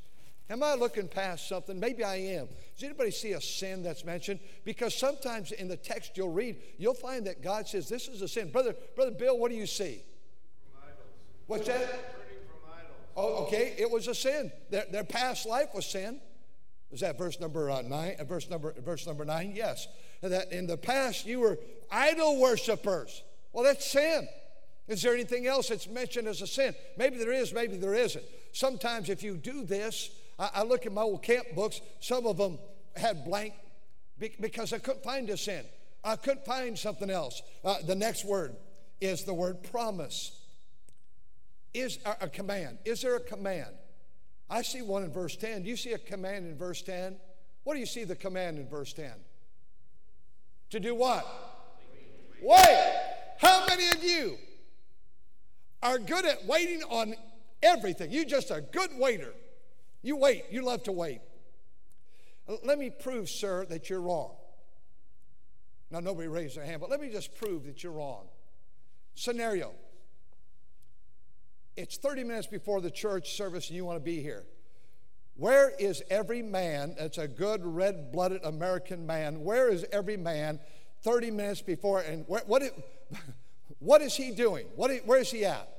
Am 0.49 0.63
I 0.63 0.75
looking 0.75 1.09
past 1.09 1.49
something? 1.49 1.77
Maybe 1.77 2.05
I 2.05 2.15
am. 2.15 2.47
Does 2.75 2.83
anybody 2.85 3.11
see 3.11 3.33
a 3.33 3.41
sin 3.41 3.83
that's 3.83 4.05
mentioned? 4.05 4.39
Because 4.63 4.95
sometimes 4.95 5.51
in 5.51 5.67
the 5.67 5.75
text 5.75 6.11
you'll 6.15 6.31
read, 6.31 6.61
you'll 6.77 6.93
find 6.93 7.27
that 7.27 7.41
God 7.43 7.67
says, 7.67 7.89
This 7.89 8.07
is 8.07 8.21
a 8.21 8.27
sin. 8.29 8.49
Brother, 8.49 8.73
Brother 8.95 9.11
Bill, 9.11 9.37
what 9.37 9.51
do 9.51 9.57
you 9.57 9.67
see? 9.67 10.01
What's 11.47 11.67
that? 11.67 12.26
Oh, 13.17 13.45
okay. 13.45 13.73
It 13.79 13.89
was 13.89 14.07
a 14.07 14.13
sin. 14.13 14.51
Their, 14.69 14.85
their 14.91 15.03
past 15.03 15.47
life 15.47 15.69
was 15.73 15.87
sin. 15.87 16.21
Is 16.91 17.01
that 17.01 17.17
verse 17.17 17.39
number 17.39 17.69
uh, 17.69 17.81
nine? 17.81 18.15
Uh, 18.19 18.23
verse 18.23 18.47
number 18.47 18.73
verse 18.79 19.07
number 19.07 19.25
nine? 19.25 19.53
Yes. 19.55 19.87
That 20.21 20.53
in 20.53 20.67
the 20.67 20.77
past 20.77 21.25
you 21.25 21.39
were 21.39 21.57
idol 21.91 22.39
worshippers. 22.39 23.23
Well, 23.51 23.63
that's 23.63 23.91
sin. 23.91 24.27
Is 24.87 25.01
there 25.01 25.13
anything 25.13 25.47
else 25.47 25.69
that's 25.69 25.87
mentioned 25.87 26.27
as 26.27 26.41
a 26.41 26.47
sin? 26.47 26.75
Maybe 26.95 27.17
there 27.17 27.33
is. 27.33 27.53
Maybe 27.53 27.75
there 27.75 27.95
isn't. 27.95 28.23
Sometimes 28.53 29.09
if 29.09 29.23
you 29.23 29.35
do 29.35 29.65
this, 29.65 30.11
I, 30.37 30.49
I 30.55 30.63
look 30.63 30.85
at 30.85 30.93
my 30.93 31.01
old 31.01 31.23
camp 31.23 31.47
books, 31.55 31.81
some 31.99 32.27
of 32.27 32.37
them 32.37 32.59
had 32.95 33.25
blank 33.25 33.53
because 34.19 34.73
I 34.73 34.79
couldn't 34.79 35.03
find 35.03 35.29
a 35.29 35.37
sin. 35.37 35.65
I 36.03 36.15
couldn't 36.15 36.45
find 36.45 36.77
something 36.77 37.09
else. 37.09 37.41
Uh, 37.65 37.77
the 37.85 37.95
next 37.95 38.25
word 38.25 38.55
is 39.01 39.23
the 39.23 39.33
word 39.33 39.63
promise. 39.63 40.36
Is 41.73 41.99
a, 42.05 42.27
command. 42.27 42.79
Is 42.85 43.01
there 43.01 43.15
a 43.15 43.19
command? 43.19 43.75
I 44.49 44.61
see 44.61 44.81
one 44.81 45.03
in 45.03 45.11
verse 45.11 45.35
10. 45.35 45.63
Do 45.63 45.69
you 45.69 45.75
see 45.75 45.93
a 45.93 45.97
command 45.97 46.47
in 46.47 46.57
verse 46.57 46.81
10? 46.81 47.17
What 47.63 47.73
do 47.73 47.79
you 47.79 47.85
see 47.85 48.03
the 48.03 48.15
command 48.15 48.57
in 48.57 48.67
verse 48.67 48.93
10? 48.93 49.11
To 50.71 50.79
do 50.79 50.95
what? 50.95 51.25
Wait. 52.41 52.93
How 53.39 53.65
many 53.67 53.87
of 53.89 54.03
you 54.03 54.37
are 55.83 55.99
good 55.99 56.25
at 56.25 56.45
waiting 56.45 56.81
on 56.83 57.15
everything? 57.61 58.11
You 58.11 58.25
just 58.25 58.51
a 58.51 58.61
good 58.61 58.91
waiter. 58.97 59.33
You 60.01 60.15
wait. 60.15 60.45
You 60.49 60.63
love 60.63 60.83
to 60.83 60.91
wait. 60.91 61.21
Let 62.63 62.79
me 62.79 62.89
prove, 62.89 63.29
sir, 63.29 63.65
that 63.65 63.89
you're 63.89 64.01
wrong. 64.01 64.31
Now, 65.91 65.99
nobody 65.99 66.27
raised 66.27 66.57
their 66.57 66.65
hand, 66.65 66.81
but 66.81 66.89
let 66.89 66.99
me 66.99 67.09
just 67.09 67.35
prove 67.35 67.65
that 67.65 67.83
you're 67.83 67.93
wrong. 67.93 68.27
Scenario 69.15 69.73
it's 71.77 71.97
30 71.97 72.23
minutes 72.23 72.47
before 72.47 72.81
the 72.81 72.91
church 72.91 73.35
service 73.35 73.67
and 73.67 73.77
you 73.77 73.85
want 73.85 73.97
to 73.97 74.03
be 74.03 74.21
here. 74.21 74.43
Where 75.35 75.71
is 75.77 76.01
every 76.09 76.41
man 76.41 76.95
that's 76.97 77.19
a 77.19 77.27
good 77.27 77.63
red 77.63 78.11
blooded 78.11 78.43
American 78.43 79.05
man? 79.05 79.43
Where 79.43 79.69
is 79.69 79.85
every 79.91 80.17
man 80.17 80.59
30 81.03 81.29
minutes 81.29 81.61
before? 81.61 82.01
And 82.01 82.25
what, 82.27 82.47
what, 82.47 82.63
what 83.79 84.01
is 84.01 84.15
he 84.15 84.31
doing? 84.31 84.65
What, 84.75 84.91
where 85.05 85.19
is 85.19 85.29
he 85.29 85.45
at? 85.45 85.69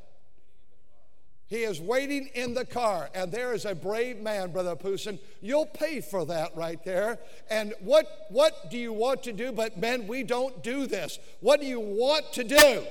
He 1.49 1.63
is 1.63 1.81
waiting 1.81 2.29
in 2.35 2.53
the 2.53 2.67
car, 2.67 3.09
and 3.15 3.33
there 3.33 3.55
is 3.55 3.65
a 3.65 3.75
brave 3.75 4.21
man, 4.21 4.53
Brother 4.53 4.77
Pooson. 4.77 5.19
You'll 5.41 5.65
pay 5.65 6.03
for 6.03 6.27
that 6.27 6.55
right 6.55 6.83
there. 6.85 7.19
And 7.51 7.73
what, 7.81 8.07
what 8.29 8.71
do 8.71 8.77
you 8.77 8.93
want 8.93 9.23
to 9.23 9.33
do? 9.33 9.51
But 9.51 9.79
men, 9.79 10.07
we 10.07 10.25
don't 10.25 10.63
do 10.63 10.87
this. 10.87 11.19
What 11.41 11.61
do 11.61 11.67
you 11.67 11.81
want 11.81 12.35
to 12.35 12.45
do? 12.45 12.85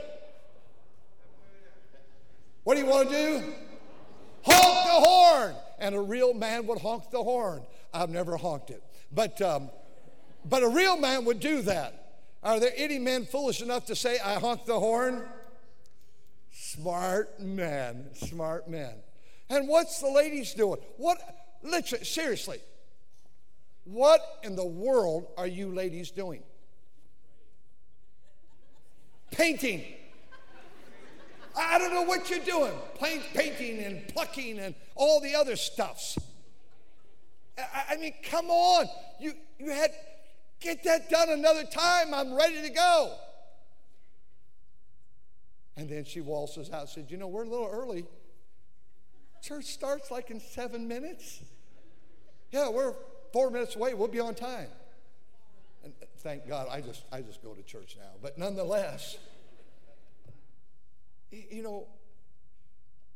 What 2.67 2.75
do 2.75 2.81
you 2.81 2.89
want 2.89 3.09
to 3.09 3.15
do? 3.15 3.43
Honk 4.41 4.87
the 4.87 5.07
horn. 5.07 5.55
And 5.79 5.95
a 5.95 6.01
real 6.01 6.33
man 6.33 6.67
would 6.67 6.79
honk 6.79 7.11
the 7.11 7.23
horn. 7.23 7.61
I've 7.93 8.09
never 8.09 8.35
honked 8.35 8.71
it. 8.71 8.83
But, 9.09 9.41
um, 9.41 9.69
but 10.43 10.63
a 10.63 10.67
real 10.67 10.97
man 10.97 11.23
would 11.23 11.39
do 11.39 11.61
that. 11.61 12.25
Are 12.43 12.59
there 12.59 12.73
any 12.75 12.99
men 12.99 13.25
foolish 13.25 13.61
enough 13.61 13.85
to 13.85 13.95
say, 13.95 14.19
I 14.19 14.33
honk 14.33 14.65
the 14.65 14.77
horn? 14.77 15.23
Smart 16.51 17.39
men, 17.39 18.09
smart 18.15 18.69
men. 18.69 18.95
And 19.49 19.69
what's 19.69 20.01
the 20.01 20.11
ladies 20.11 20.53
doing? 20.53 20.81
What, 20.97 21.19
literally, 21.63 22.03
seriously, 22.03 22.59
what 23.85 24.19
in 24.43 24.57
the 24.57 24.67
world 24.67 25.27
are 25.37 25.47
you 25.47 25.73
ladies 25.73 26.11
doing? 26.11 26.43
Painting. 29.31 29.85
I 31.57 31.79
don't 31.79 31.93
know 31.93 32.03
what 32.03 32.29
you're 32.29 32.39
doing. 32.39 32.73
Paint, 32.99 33.23
painting 33.33 33.79
and 33.83 34.07
plucking 34.09 34.59
and 34.59 34.75
all 34.95 35.19
the 35.19 35.35
other 35.35 35.55
stuffs. 35.55 36.17
I, 37.57 37.85
I 37.91 37.97
mean, 37.97 38.13
come 38.23 38.49
on. 38.49 38.87
You, 39.19 39.33
you 39.59 39.71
had, 39.71 39.91
get 40.59 40.83
that 40.83 41.09
done 41.09 41.29
another 41.29 41.63
time. 41.63 42.13
I'm 42.13 42.33
ready 42.33 42.61
to 42.61 42.69
go. 42.69 43.15
And 45.75 45.89
then 45.89 46.05
she 46.05 46.21
waltzes 46.21 46.71
out 46.71 46.81
and 46.81 46.89
says, 46.89 47.05
You 47.09 47.17
know, 47.17 47.27
we're 47.27 47.43
a 47.43 47.49
little 47.49 47.69
early. 47.71 48.05
Church 49.41 49.65
starts 49.65 50.11
like 50.11 50.31
in 50.31 50.39
seven 50.39 50.87
minutes. 50.87 51.41
Yeah, 52.51 52.69
we're 52.69 52.93
four 53.33 53.51
minutes 53.51 53.75
away. 53.75 53.93
We'll 53.93 54.07
be 54.07 54.19
on 54.19 54.35
time. 54.35 54.67
And 55.83 55.93
thank 56.17 56.47
God, 56.47 56.67
I 56.69 56.81
just, 56.81 57.03
I 57.11 57.21
just 57.21 57.43
go 57.43 57.53
to 57.53 57.61
church 57.63 57.95
now. 57.99 58.09
But 58.21 58.37
nonetheless, 58.37 59.17
you 61.31 61.63
know, 61.63 61.87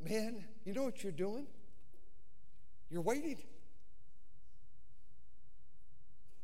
man, 0.00 0.44
you 0.64 0.72
know 0.72 0.84
what 0.84 1.02
you're 1.02 1.12
doing? 1.12 1.46
You're 2.90 3.02
waiting. 3.02 3.38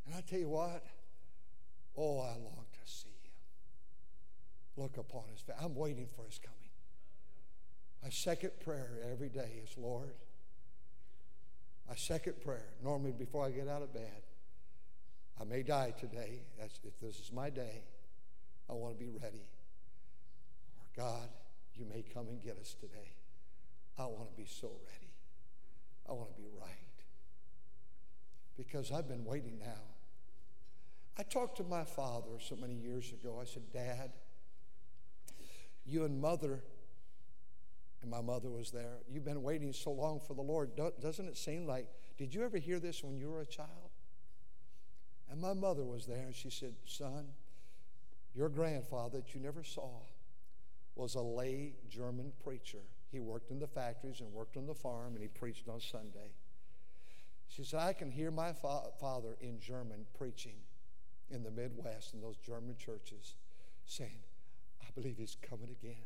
And 0.07 0.15
I 0.15 0.23
tell 0.23 0.39
you 0.39 0.49
what, 0.49 0.83
oh, 1.97 2.21
I 2.21 2.31
long 2.31 2.67
to 2.73 2.91
see 2.91 3.09
him. 3.09 4.83
Look 4.83 4.97
upon 4.97 5.25
his 5.31 5.43
face. 5.43 5.57
I'm 5.61 5.75
waiting 5.75 6.09
for 6.17 6.25
his 6.25 6.39
coming. 6.39 6.57
My 8.03 8.09
second 8.09 8.53
prayer 8.65 8.89
every 9.13 9.29
day 9.29 9.61
is, 9.63 9.77
Lord, 9.77 10.15
my 11.89 11.97
second 11.97 12.41
prayer, 12.41 12.69
normally 12.83 13.13
before 13.13 13.45
I 13.45 13.51
get 13.51 13.69
out 13.69 13.83
of 13.83 13.93
bed, 13.93 14.23
I 15.41 15.45
may 15.45 15.63
die 15.63 15.95
today. 15.99 16.43
That's, 16.59 16.79
if 16.85 16.99
this 17.01 17.19
is 17.21 17.33
my 17.33 17.51
day, 17.51 17.83
I 18.71 18.75
want 18.75 18.99
to 18.99 19.05
be 19.05 19.11
ready. 19.11 19.47
Or 20.79 21.03
God, 21.05 21.29
you 21.79 21.87
may 21.87 22.03
come 22.03 22.29
and 22.29 22.43
get 22.43 22.59
us 22.59 22.75
today. 22.79 23.13
I 23.99 24.07
want 24.07 24.31
to 24.31 24.37
be 24.37 24.47
so 24.47 24.71
ready. 24.87 25.13
I 26.09 26.13
want 26.13 26.35
to 26.35 26.41
be 26.41 26.49
right. 26.61 26.71
Because 28.57 28.91
I've 28.93 29.09
been 29.09 29.25
waiting 29.25 29.59
now. 29.59 29.83
I 31.19 31.23
talked 31.23 31.57
to 31.57 31.65
my 31.65 31.85
father 31.85 32.39
so 32.41 32.57
many 32.57 32.75
years 32.75 33.13
ago. 33.13 33.39
I 33.41 33.45
said, 33.45 33.73
Dad, 33.73 34.13
you 35.85 36.05
and 36.05 36.21
mother, 36.21 36.63
and 38.03 38.11
my 38.11 38.21
mother 38.21 38.51
was 38.51 38.71
there, 38.71 38.99
you've 39.09 39.25
been 39.25 39.43
waiting 39.43 39.73
so 39.73 39.91
long 39.91 40.21
for 40.21 40.35
the 40.35 40.43
Lord. 40.43 40.71
Doesn't 41.01 41.27
it 41.27 41.37
seem 41.37 41.67
like, 41.67 41.87
did 42.17 42.35
you 42.35 42.45
ever 42.45 42.59
hear 42.59 42.79
this 42.79 43.03
when 43.03 43.17
you 43.17 43.31
were 43.31 43.41
a 43.41 43.47
child? 43.47 43.91
And 45.31 45.41
my 45.41 45.55
mother 45.55 45.85
was 45.85 46.07
there, 46.07 46.25
and 46.27 46.35
she 46.35 46.51
said, 46.51 46.75
Son, 46.87 47.27
your 48.35 48.49
grandfather 48.49 49.19
that 49.19 49.35
you 49.35 49.41
never 49.41 49.65
saw 49.65 49.91
was 50.99 51.15
a 51.15 51.23
lay 51.23 51.75
German 51.89 52.33
preacher. 52.43 52.83
He 53.11 53.21
worked 53.21 53.51
in 53.51 53.59
the 53.59 53.67
factories 53.67 54.21
and 54.21 54.33
worked 54.33 54.57
on 54.57 54.67
the 54.67 54.75
farm, 54.75 55.15
and 55.15 55.23
he 55.23 55.29
preached 55.29 55.69
on 55.69 55.81
Sunday. 55.81 56.33
She 57.49 57.65
said, 57.65 57.81
I 57.81 57.93
can 57.93 58.11
hear 58.11 58.31
my 58.31 58.53
fa- 58.53 58.91
father 59.01 59.37
in 59.41 59.61
German 59.61 60.05
preaching 60.19 60.57
in 61.31 61.45
the 61.45 61.51
Midwest 61.51 62.15
in 62.15 62.21
those 62.21 62.37
German 62.37 62.77
churches 62.77 63.37
saying, 63.87 64.21
I 64.83 64.87
believe 64.95 65.17
he's 65.19 65.37
coming 65.41 65.71
again. 65.71 66.05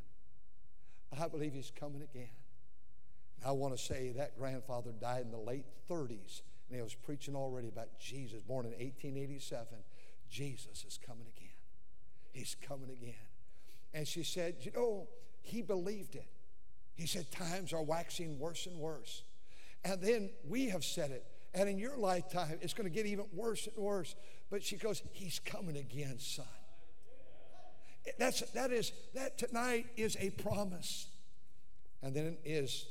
I 1.18 1.26
believe 1.26 1.52
he's 1.54 1.72
coming 1.74 2.02
again. 2.02 2.28
And 3.38 3.48
I 3.48 3.52
want 3.52 3.76
to 3.76 3.82
say 3.82 4.12
that 4.16 4.38
grandfather 4.38 4.92
died 4.92 5.22
in 5.22 5.30
the 5.30 5.38
late 5.38 5.66
30s, 5.90 6.42
and 6.68 6.76
he 6.76 6.82
was 6.82 6.94
preaching 6.94 7.34
already 7.34 7.68
about 7.68 7.98
Jesus, 7.98 8.42
born 8.42 8.66
in 8.66 8.72
1887. 8.72 9.66
Jesus 10.30 10.84
is 10.86 10.98
coming 11.04 11.26
again. 11.36 11.48
He's 12.32 12.56
coming 12.60 12.90
again. 12.90 13.31
And 13.94 14.06
she 14.06 14.22
said, 14.22 14.56
You 14.60 14.72
know, 14.72 15.08
he 15.42 15.62
believed 15.62 16.14
it. 16.14 16.28
He 16.94 17.06
said, 17.06 17.30
Times 17.30 17.72
are 17.72 17.82
waxing 17.82 18.38
worse 18.38 18.66
and 18.66 18.78
worse. 18.78 19.22
And 19.84 20.00
then 20.00 20.30
we 20.48 20.66
have 20.66 20.84
said 20.84 21.10
it. 21.10 21.26
And 21.54 21.68
in 21.68 21.78
your 21.78 21.96
lifetime, 21.96 22.58
it's 22.62 22.72
going 22.72 22.88
to 22.88 22.94
get 22.94 23.06
even 23.06 23.26
worse 23.32 23.66
and 23.66 23.76
worse. 23.76 24.14
But 24.50 24.62
she 24.62 24.76
goes, 24.76 25.02
He's 25.12 25.38
coming 25.38 25.76
again, 25.76 26.18
son. 26.18 26.46
That's, 28.18 28.40
that 28.52 28.72
is, 28.72 28.92
that 29.14 29.38
tonight 29.38 29.86
is 29.96 30.16
a 30.18 30.30
promise. 30.30 31.06
And 32.02 32.14
then 32.14 32.36
is 32.44 32.86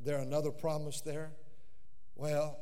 there 0.00 0.18
another 0.18 0.50
promise 0.50 1.00
there? 1.00 1.32
Well, 2.14 2.58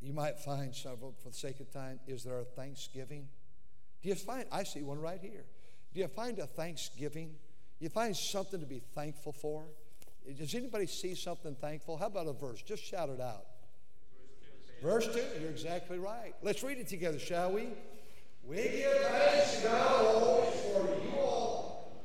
you 0.00 0.12
might 0.12 0.38
find 0.38 0.74
several 0.74 1.14
for 1.22 1.30
the 1.30 1.34
sake 1.34 1.60
of 1.60 1.72
time. 1.72 1.98
Is 2.06 2.22
there 2.22 2.38
a 2.38 2.44
thanksgiving? 2.44 3.28
Do 4.02 4.08
you 4.08 4.14
find, 4.14 4.44
I 4.52 4.62
see 4.62 4.82
one 4.82 5.00
right 5.00 5.18
here. 5.20 5.46
Do 5.94 6.00
you 6.00 6.08
find 6.08 6.38
a 6.40 6.46
thanksgiving? 6.46 7.36
You 7.78 7.88
find 7.88 8.16
something 8.16 8.58
to 8.58 8.66
be 8.66 8.82
thankful 8.94 9.32
for? 9.32 9.64
Does 10.36 10.54
anybody 10.54 10.86
see 10.86 11.14
something 11.14 11.54
thankful? 11.54 11.96
How 11.96 12.06
about 12.06 12.26
a 12.26 12.32
verse? 12.32 12.62
Just 12.62 12.82
shout 12.82 13.10
it 13.10 13.20
out. 13.20 13.44
Verse 14.82 15.06
2, 15.06 15.22
you're 15.40 15.50
exactly 15.50 15.98
right. 15.98 16.34
Let's 16.42 16.62
read 16.62 16.78
it 16.78 16.88
together, 16.88 17.18
shall 17.18 17.52
we? 17.52 17.68
We 18.44 18.56
give 18.56 18.92
thanks 19.02 19.62
to 19.62 19.68
God 19.68 20.04
always 20.04 20.54
for 20.60 20.80
you 21.06 21.18
all. 21.18 22.02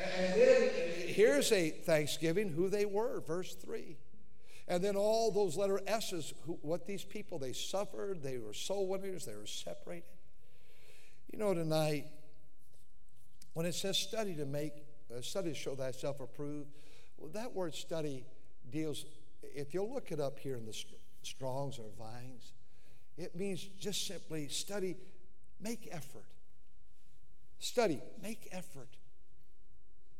And 0.00 0.40
then 0.40 0.70
here's 1.06 1.52
a 1.52 1.70
thanksgiving 1.70 2.48
who 2.48 2.68
they 2.68 2.86
were, 2.86 3.20
verse 3.20 3.54
3. 3.54 3.96
And 4.68 4.82
then 4.82 4.96
all 4.96 5.30
those 5.30 5.56
letter 5.56 5.80
S's, 5.86 6.32
who, 6.46 6.58
what 6.62 6.86
these 6.86 7.04
people, 7.04 7.38
they 7.38 7.52
suffered, 7.52 8.22
they 8.22 8.38
were 8.38 8.52
soul 8.52 8.88
winners, 8.88 9.24
they 9.24 9.36
were 9.36 9.46
separated. 9.46 10.04
You 11.32 11.38
know, 11.38 11.54
tonight, 11.54 12.06
when 13.54 13.66
it 13.66 13.74
says 13.74 13.98
study 13.98 14.34
to 14.34 14.44
make, 14.44 14.72
uh, 15.14 15.20
study 15.20 15.50
to 15.50 15.54
show 15.54 15.74
thyself 15.74 16.20
approved, 16.20 16.70
well, 17.18 17.30
that 17.32 17.52
word 17.54 17.74
study 17.74 18.24
deals, 18.70 19.04
if 19.42 19.74
you'll 19.74 19.92
look 19.92 20.12
it 20.12 20.20
up 20.20 20.38
here 20.38 20.56
in 20.56 20.66
the 20.66 20.76
Strongs 21.22 21.78
or 21.78 21.86
Vines, 21.98 22.52
it 23.16 23.34
means 23.34 23.62
just 23.80 24.06
simply 24.06 24.48
study, 24.48 24.96
make 25.60 25.88
effort. 25.90 26.26
Study, 27.58 28.00
make 28.22 28.48
effort. 28.52 28.88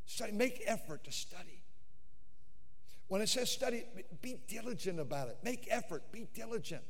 Study, 0.07 0.33
make 0.33 0.63
effort 0.67 1.05
to 1.05 1.13
study. 1.13 1.63
When 3.09 3.21
it 3.21 3.29
says 3.29 3.51
study, 3.51 3.85
be 4.21 4.39
diligent 4.49 4.99
about 4.99 5.29
it. 5.29 5.39
Make 5.45 5.69
effort, 5.71 6.11
be 6.11 6.27
diligent. 6.35 6.83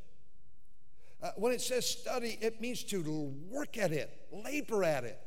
Uh, 1.22 1.30
when 1.36 1.52
it 1.52 1.60
says 1.60 1.88
study, 1.88 2.38
it 2.40 2.60
means 2.60 2.82
to 2.84 3.32
work 3.50 3.78
at 3.78 3.92
it, 3.92 4.10
labor 4.32 4.84
at 4.84 5.04
it. 5.04 5.18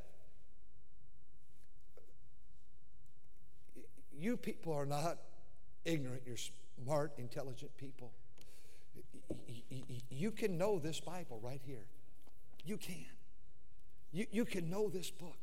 You 4.18 4.38
people 4.38 4.74
are 4.74 4.86
not 4.86 5.18
ignorant, 5.86 6.22
you're 6.26 6.38
smart, 6.84 7.14
intelligent 7.18 7.76
people. 7.78 8.12
You 10.10 10.32
can 10.32 10.58
know 10.58 10.80
this 10.80 11.00
Bible 11.00 11.40
right 11.42 11.62
here. 11.66 11.86
You 12.66 12.78
can. 12.78 13.06
You, 14.12 14.26
you 14.32 14.46
can 14.46 14.70
know 14.70 14.90
this 14.90 15.10
book. 15.10 15.38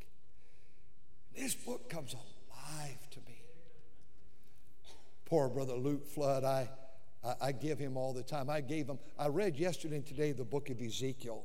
This 1.35 1.55
book 1.55 1.89
comes 1.89 2.15
alive 2.15 2.99
to 3.11 3.21
me. 3.21 3.41
Poor 5.25 5.49
brother 5.49 5.75
Luke 5.75 6.07
Flood, 6.07 6.45
I 6.45 6.69
I, 7.27 7.49
I 7.49 7.53
give 7.53 7.79
him 7.79 7.97
all 7.97 8.13
the 8.13 8.23
time. 8.23 8.49
I 8.49 8.61
gave 8.61 8.87
him, 8.87 8.99
I 9.19 9.29
read 9.29 9.57
yesterday 9.57 9.97
and 9.97 10.07
today 10.07 10.33
the 10.33 10.45
book 10.45 10.71
of 10.71 10.81
Ezekiel. 10.81 11.45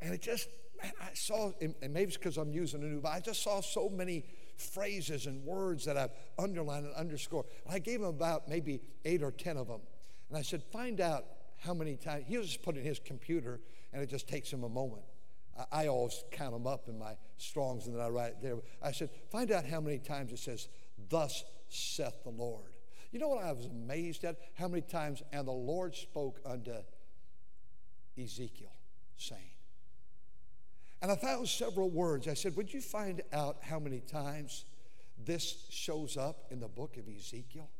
And 0.00 0.14
it 0.14 0.22
just, 0.22 0.48
man, 0.82 0.92
I 1.00 1.14
saw, 1.14 1.52
and 1.60 1.74
maybe 1.80 2.08
it's 2.08 2.16
because 2.16 2.36
I'm 2.36 2.52
using 2.52 2.82
a 2.82 2.86
new, 2.86 3.00
but 3.00 3.10
I 3.10 3.20
just 3.20 3.42
saw 3.42 3.60
so 3.60 3.88
many 3.88 4.24
phrases 4.56 5.26
and 5.26 5.44
words 5.44 5.84
that 5.84 5.96
I've 5.96 6.12
underlined 6.38 6.86
and 6.86 6.94
underscored. 6.94 7.46
And 7.64 7.74
I 7.74 7.78
gave 7.78 8.00
him 8.00 8.06
about 8.06 8.48
maybe 8.48 8.80
eight 9.04 9.22
or 9.22 9.30
ten 9.30 9.56
of 9.56 9.68
them. 9.68 9.80
And 10.28 10.38
I 10.38 10.42
said, 10.42 10.62
find 10.72 11.00
out 11.00 11.24
how 11.58 11.74
many 11.74 11.96
times, 11.96 12.24
he 12.26 12.36
was 12.38 12.48
just 12.48 12.62
put 12.62 12.76
in 12.76 12.84
his 12.84 12.98
computer, 12.98 13.60
and 13.92 14.02
it 14.02 14.08
just 14.08 14.28
takes 14.28 14.52
him 14.52 14.64
a 14.64 14.68
moment. 14.68 15.02
I, 15.58 15.84
I 15.84 15.86
always 15.88 16.24
count 16.30 16.52
them 16.52 16.66
up 16.66 16.88
in 16.88 16.98
my 16.98 17.16
Strongs, 17.36 17.86
and 17.86 17.96
then 17.96 18.02
I 18.02 18.08
write 18.08 18.32
it 18.32 18.42
there. 18.42 18.56
I 18.82 18.92
said, 18.92 19.10
find 19.30 19.50
out 19.50 19.66
how 19.66 19.80
many 19.80 19.98
times 19.98 20.32
it 20.32 20.38
says, 20.38 20.68
Thus 21.08 21.44
saith 21.68 22.22
the 22.22 22.30
Lord. 22.30 22.73
You 23.14 23.20
know 23.20 23.28
what 23.28 23.44
I 23.44 23.52
was 23.52 23.66
amazed 23.66 24.24
at? 24.24 24.38
How 24.54 24.66
many 24.66 24.82
times, 24.82 25.22
and 25.32 25.46
the 25.46 25.52
Lord 25.52 25.94
spoke 25.94 26.40
unto 26.44 26.74
Ezekiel, 28.20 28.72
saying. 29.16 29.40
And 31.00 31.12
I 31.12 31.14
found 31.14 31.48
several 31.48 31.88
words. 31.90 32.26
I 32.26 32.34
said, 32.34 32.56
Would 32.56 32.74
you 32.74 32.80
find 32.80 33.22
out 33.32 33.58
how 33.62 33.78
many 33.78 34.00
times 34.00 34.64
this 35.24 35.64
shows 35.70 36.16
up 36.16 36.46
in 36.50 36.58
the 36.58 36.66
book 36.66 36.96
of 36.96 37.04
Ezekiel? 37.06 37.70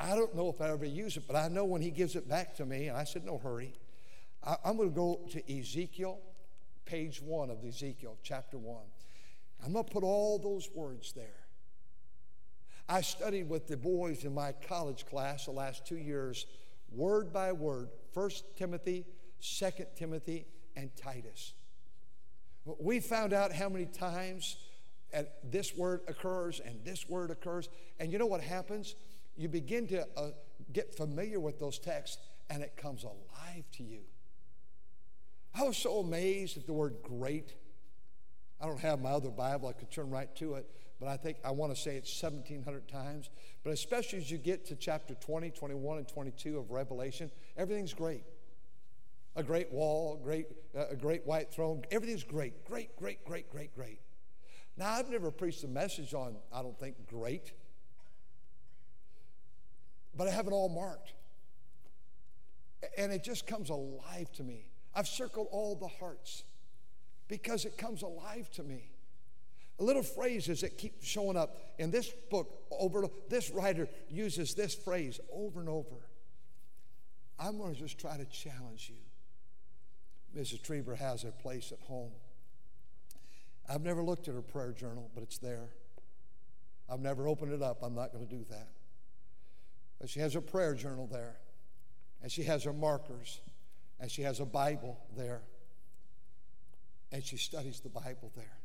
I 0.00 0.16
don't 0.16 0.34
know 0.34 0.48
if 0.48 0.60
I 0.60 0.70
ever 0.70 0.84
use 0.84 1.16
it, 1.16 1.22
but 1.28 1.36
I 1.36 1.46
know 1.46 1.64
when 1.64 1.80
he 1.80 1.92
gives 1.92 2.16
it 2.16 2.28
back 2.28 2.56
to 2.56 2.66
me, 2.66 2.88
and 2.88 2.96
I 2.96 3.04
said, 3.04 3.24
no 3.24 3.38
hurry. 3.38 3.72
I, 4.42 4.56
am 4.64 4.78
going 4.78 4.88
to 4.88 4.94
go 4.96 5.20
to 5.30 5.58
Ezekiel, 5.60 6.18
page 6.86 7.22
one 7.22 7.50
of 7.50 7.64
Ezekiel, 7.64 8.18
chapter 8.24 8.58
one. 8.58 8.86
I'm 9.64 9.74
going 9.74 9.84
to 9.84 9.92
put 9.92 10.02
all 10.02 10.40
those 10.40 10.68
words 10.74 11.12
there. 11.12 11.47
I 12.88 13.02
studied 13.02 13.48
with 13.48 13.66
the 13.66 13.76
boys 13.76 14.24
in 14.24 14.34
my 14.34 14.52
college 14.52 15.04
class 15.06 15.44
the 15.44 15.50
last 15.50 15.86
two 15.86 15.98
years, 15.98 16.46
word 16.90 17.32
by 17.32 17.52
word, 17.52 17.90
First 18.12 18.56
Timothy, 18.56 19.04
Second 19.40 19.88
Timothy, 19.94 20.46
and 20.74 20.90
Titus. 20.96 21.52
We 22.78 23.00
found 23.00 23.32
out 23.32 23.52
how 23.52 23.68
many 23.68 23.86
times 23.86 24.56
this 25.44 25.76
word 25.76 26.00
occurs 26.08 26.60
and 26.60 26.84
this 26.84 27.08
word 27.08 27.30
occurs. 27.30 27.68
And 27.98 28.12
you 28.12 28.18
know 28.18 28.26
what 28.26 28.40
happens? 28.40 28.94
You 29.36 29.48
begin 29.48 29.86
to 29.88 30.06
uh, 30.16 30.30
get 30.72 30.94
familiar 30.94 31.40
with 31.40 31.58
those 31.58 31.78
texts 31.78 32.18
and 32.50 32.62
it 32.62 32.76
comes 32.76 33.04
alive 33.04 33.64
to 33.72 33.82
you. 33.82 34.00
I 35.54 35.62
was 35.62 35.76
so 35.76 35.98
amazed 35.98 36.56
at 36.56 36.66
the 36.66 36.72
word 36.72 36.96
great. 37.02 37.54
I 38.60 38.66
don't 38.66 38.80
have 38.80 39.00
my 39.00 39.10
other 39.10 39.30
Bible, 39.30 39.68
I 39.68 39.72
could 39.72 39.90
turn 39.90 40.10
right 40.10 40.34
to 40.36 40.54
it, 40.54 40.68
but 41.00 41.08
I 41.08 41.16
think 41.16 41.38
I 41.44 41.50
want 41.52 41.74
to 41.74 41.80
say 41.80 41.96
it 41.96 42.08
1,700 42.20 42.88
times. 42.88 43.30
But 43.62 43.72
especially 43.72 44.18
as 44.18 44.30
you 44.30 44.38
get 44.38 44.66
to 44.66 44.76
chapter 44.76 45.14
20, 45.14 45.50
21, 45.50 45.98
and 45.98 46.08
22 46.08 46.58
of 46.58 46.70
Revelation, 46.70 47.30
everything's 47.56 47.94
great. 47.94 48.24
A 49.36 49.42
great 49.42 49.72
wall, 49.72 50.20
great, 50.22 50.46
uh, 50.76 50.86
a 50.90 50.96
great 50.96 51.24
white 51.24 51.52
throne, 51.52 51.84
everything's 51.90 52.24
great, 52.24 52.64
great, 52.64 52.96
great, 52.96 53.24
great, 53.24 53.48
great, 53.50 53.74
great. 53.74 54.00
Now, 54.76 54.92
I've 54.92 55.10
never 55.10 55.30
preached 55.30 55.62
a 55.64 55.68
message 55.68 56.14
on, 56.14 56.36
I 56.52 56.62
don't 56.62 56.78
think, 56.78 57.06
great, 57.06 57.52
but 60.16 60.26
I 60.26 60.30
have 60.32 60.46
it 60.46 60.52
all 60.52 60.68
marked. 60.68 61.12
And 62.96 63.12
it 63.12 63.22
just 63.22 63.46
comes 63.46 63.70
alive 63.70 64.32
to 64.34 64.44
me. 64.44 64.66
I've 64.94 65.08
circled 65.08 65.48
all 65.50 65.76
the 65.76 65.88
hearts 65.88 66.44
because 67.28 67.64
it 67.64 67.76
comes 67.76 68.02
alive 68.02 68.50
to 68.52 68.62
me. 68.62 68.90
Little 69.78 70.02
phrases 70.02 70.62
that 70.62 70.76
keep 70.76 71.02
showing 71.02 71.36
up 71.36 71.56
in 71.78 71.90
this 71.90 72.10
book 72.30 72.64
over 72.70 73.06
this 73.28 73.50
writer 73.50 73.88
uses 74.08 74.54
this 74.54 74.74
phrase 74.74 75.20
over 75.32 75.60
and 75.60 75.68
over. 75.68 75.94
I'm 77.38 77.58
going 77.58 77.74
to 77.74 77.80
just 77.80 77.98
try 77.98 78.16
to 78.16 78.24
challenge 78.24 78.90
you. 78.90 80.40
Mrs. 80.40 80.60
Trieber 80.60 80.96
has 80.96 81.22
her 81.22 81.30
place 81.30 81.72
at 81.72 81.78
home. 81.86 82.10
I've 83.68 83.82
never 83.82 84.02
looked 84.02 84.28
at 84.28 84.34
her 84.34 84.42
prayer 84.42 84.72
journal, 84.72 85.10
but 85.14 85.22
it's 85.22 85.38
there. 85.38 85.68
I've 86.90 87.00
never 87.00 87.28
opened 87.28 87.52
it 87.52 87.62
up. 87.62 87.82
I'm 87.82 87.94
not 87.94 88.12
going 88.12 88.26
to 88.26 88.34
do 88.34 88.44
that. 88.50 88.68
But 90.00 90.08
she 90.08 90.20
has 90.20 90.34
her 90.34 90.40
prayer 90.40 90.74
journal 90.74 91.06
there, 91.10 91.36
and 92.22 92.32
she 92.32 92.44
has 92.44 92.64
her 92.64 92.72
markers, 92.72 93.40
and 94.00 94.10
she 94.10 94.22
has 94.22 94.40
a 94.40 94.44
Bible 94.44 94.98
there, 95.16 95.42
and 97.12 97.22
she 97.22 97.36
studies 97.36 97.80
the 97.80 97.88
Bible 97.90 98.32
there. 98.34 98.57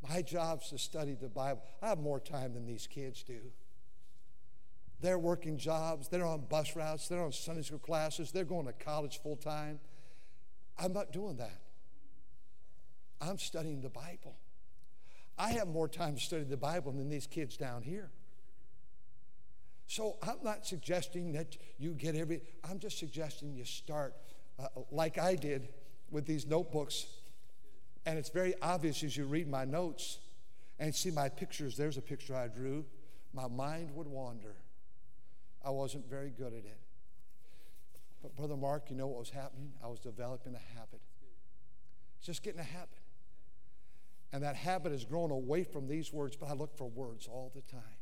My 0.08 0.22
job's 0.22 0.70
to 0.70 0.78
study 0.78 1.14
the 1.14 1.28
Bible. 1.28 1.62
I 1.80 1.88
have 1.88 1.98
more 1.98 2.20
time 2.20 2.54
than 2.54 2.66
these 2.66 2.86
kids 2.86 3.22
do. 3.22 3.40
They're 5.00 5.18
working 5.18 5.58
jobs, 5.58 6.08
they're 6.08 6.24
on 6.24 6.42
bus 6.48 6.76
routes, 6.76 7.08
they're 7.08 7.22
on 7.22 7.32
Sunday 7.32 7.62
school 7.62 7.78
classes, 7.78 8.30
they're 8.30 8.44
going 8.44 8.66
to 8.66 8.72
college 8.72 9.20
full 9.20 9.36
time. 9.36 9.80
I'm 10.78 10.92
not 10.92 11.12
doing 11.12 11.36
that. 11.36 11.60
I'm 13.20 13.38
studying 13.38 13.80
the 13.80 13.88
Bible. 13.88 14.36
I 15.38 15.50
have 15.52 15.68
more 15.68 15.88
time 15.88 16.14
to 16.14 16.20
study 16.20 16.44
the 16.44 16.56
Bible 16.56 16.92
than 16.92 17.08
these 17.08 17.26
kids 17.26 17.56
down 17.56 17.82
here. 17.82 18.10
So 19.92 20.16
I'm 20.22 20.38
not 20.42 20.64
suggesting 20.64 21.32
that 21.32 21.58
you 21.78 21.90
get 21.90 22.16
every, 22.16 22.40
I'm 22.64 22.78
just 22.78 22.98
suggesting 22.98 23.54
you 23.54 23.66
start 23.66 24.14
uh, 24.58 24.68
like 24.90 25.18
I 25.18 25.34
did 25.34 25.68
with 26.10 26.24
these 26.24 26.46
notebooks. 26.46 27.04
And 28.06 28.18
it's 28.18 28.30
very 28.30 28.54
obvious 28.62 29.04
as 29.04 29.18
you 29.18 29.26
read 29.26 29.48
my 29.48 29.66
notes 29.66 30.20
and 30.78 30.94
see 30.94 31.10
my 31.10 31.28
pictures. 31.28 31.76
There's 31.76 31.98
a 31.98 32.00
picture 32.00 32.34
I 32.34 32.48
drew. 32.48 32.86
My 33.34 33.48
mind 33.48 33.94
would 33.94 34.06
wander. 34.06 34.54
I 35.62 35.68
wasn't 35.68 36.08
very 36.08 36.30
good 36.30 36.54
at 36.54 36.64
it. 36.64 36.80
But, 38.22 38.34
Brother 38.34 38.56
Mark, 38.56 38.84
you 38.88 38.96
know 38.96 39.08
what 39.08 39.18
was 39.18 39.28
happening? 39.28 39.74
I 39.84 39.88
was 39.88 40.00
developing 40.00 40.54
a 40.54 40.78
habit. 40.78 41.02
It's 42.16 42.24
just 42.24 42.42
getting 42.42 42.60
a 42.60 42.64
habit. 42.64 42.88
And 44.32 44.42
that 44.42 44.56
habit 44.56 44.92
has 44.92 45.04
grown 45.04 45.30
away 45.30 45.64
from 45.64 45.86
these 45.86 46.14
words, 46.14 46.34
but 46.34 46.48
I 46.48 46.54
look 46.54 46.78
for 46.78 46.88
words 46.88 47.28
all 47.30 47.52
the 47.54 47.60
time. 47.60 48.01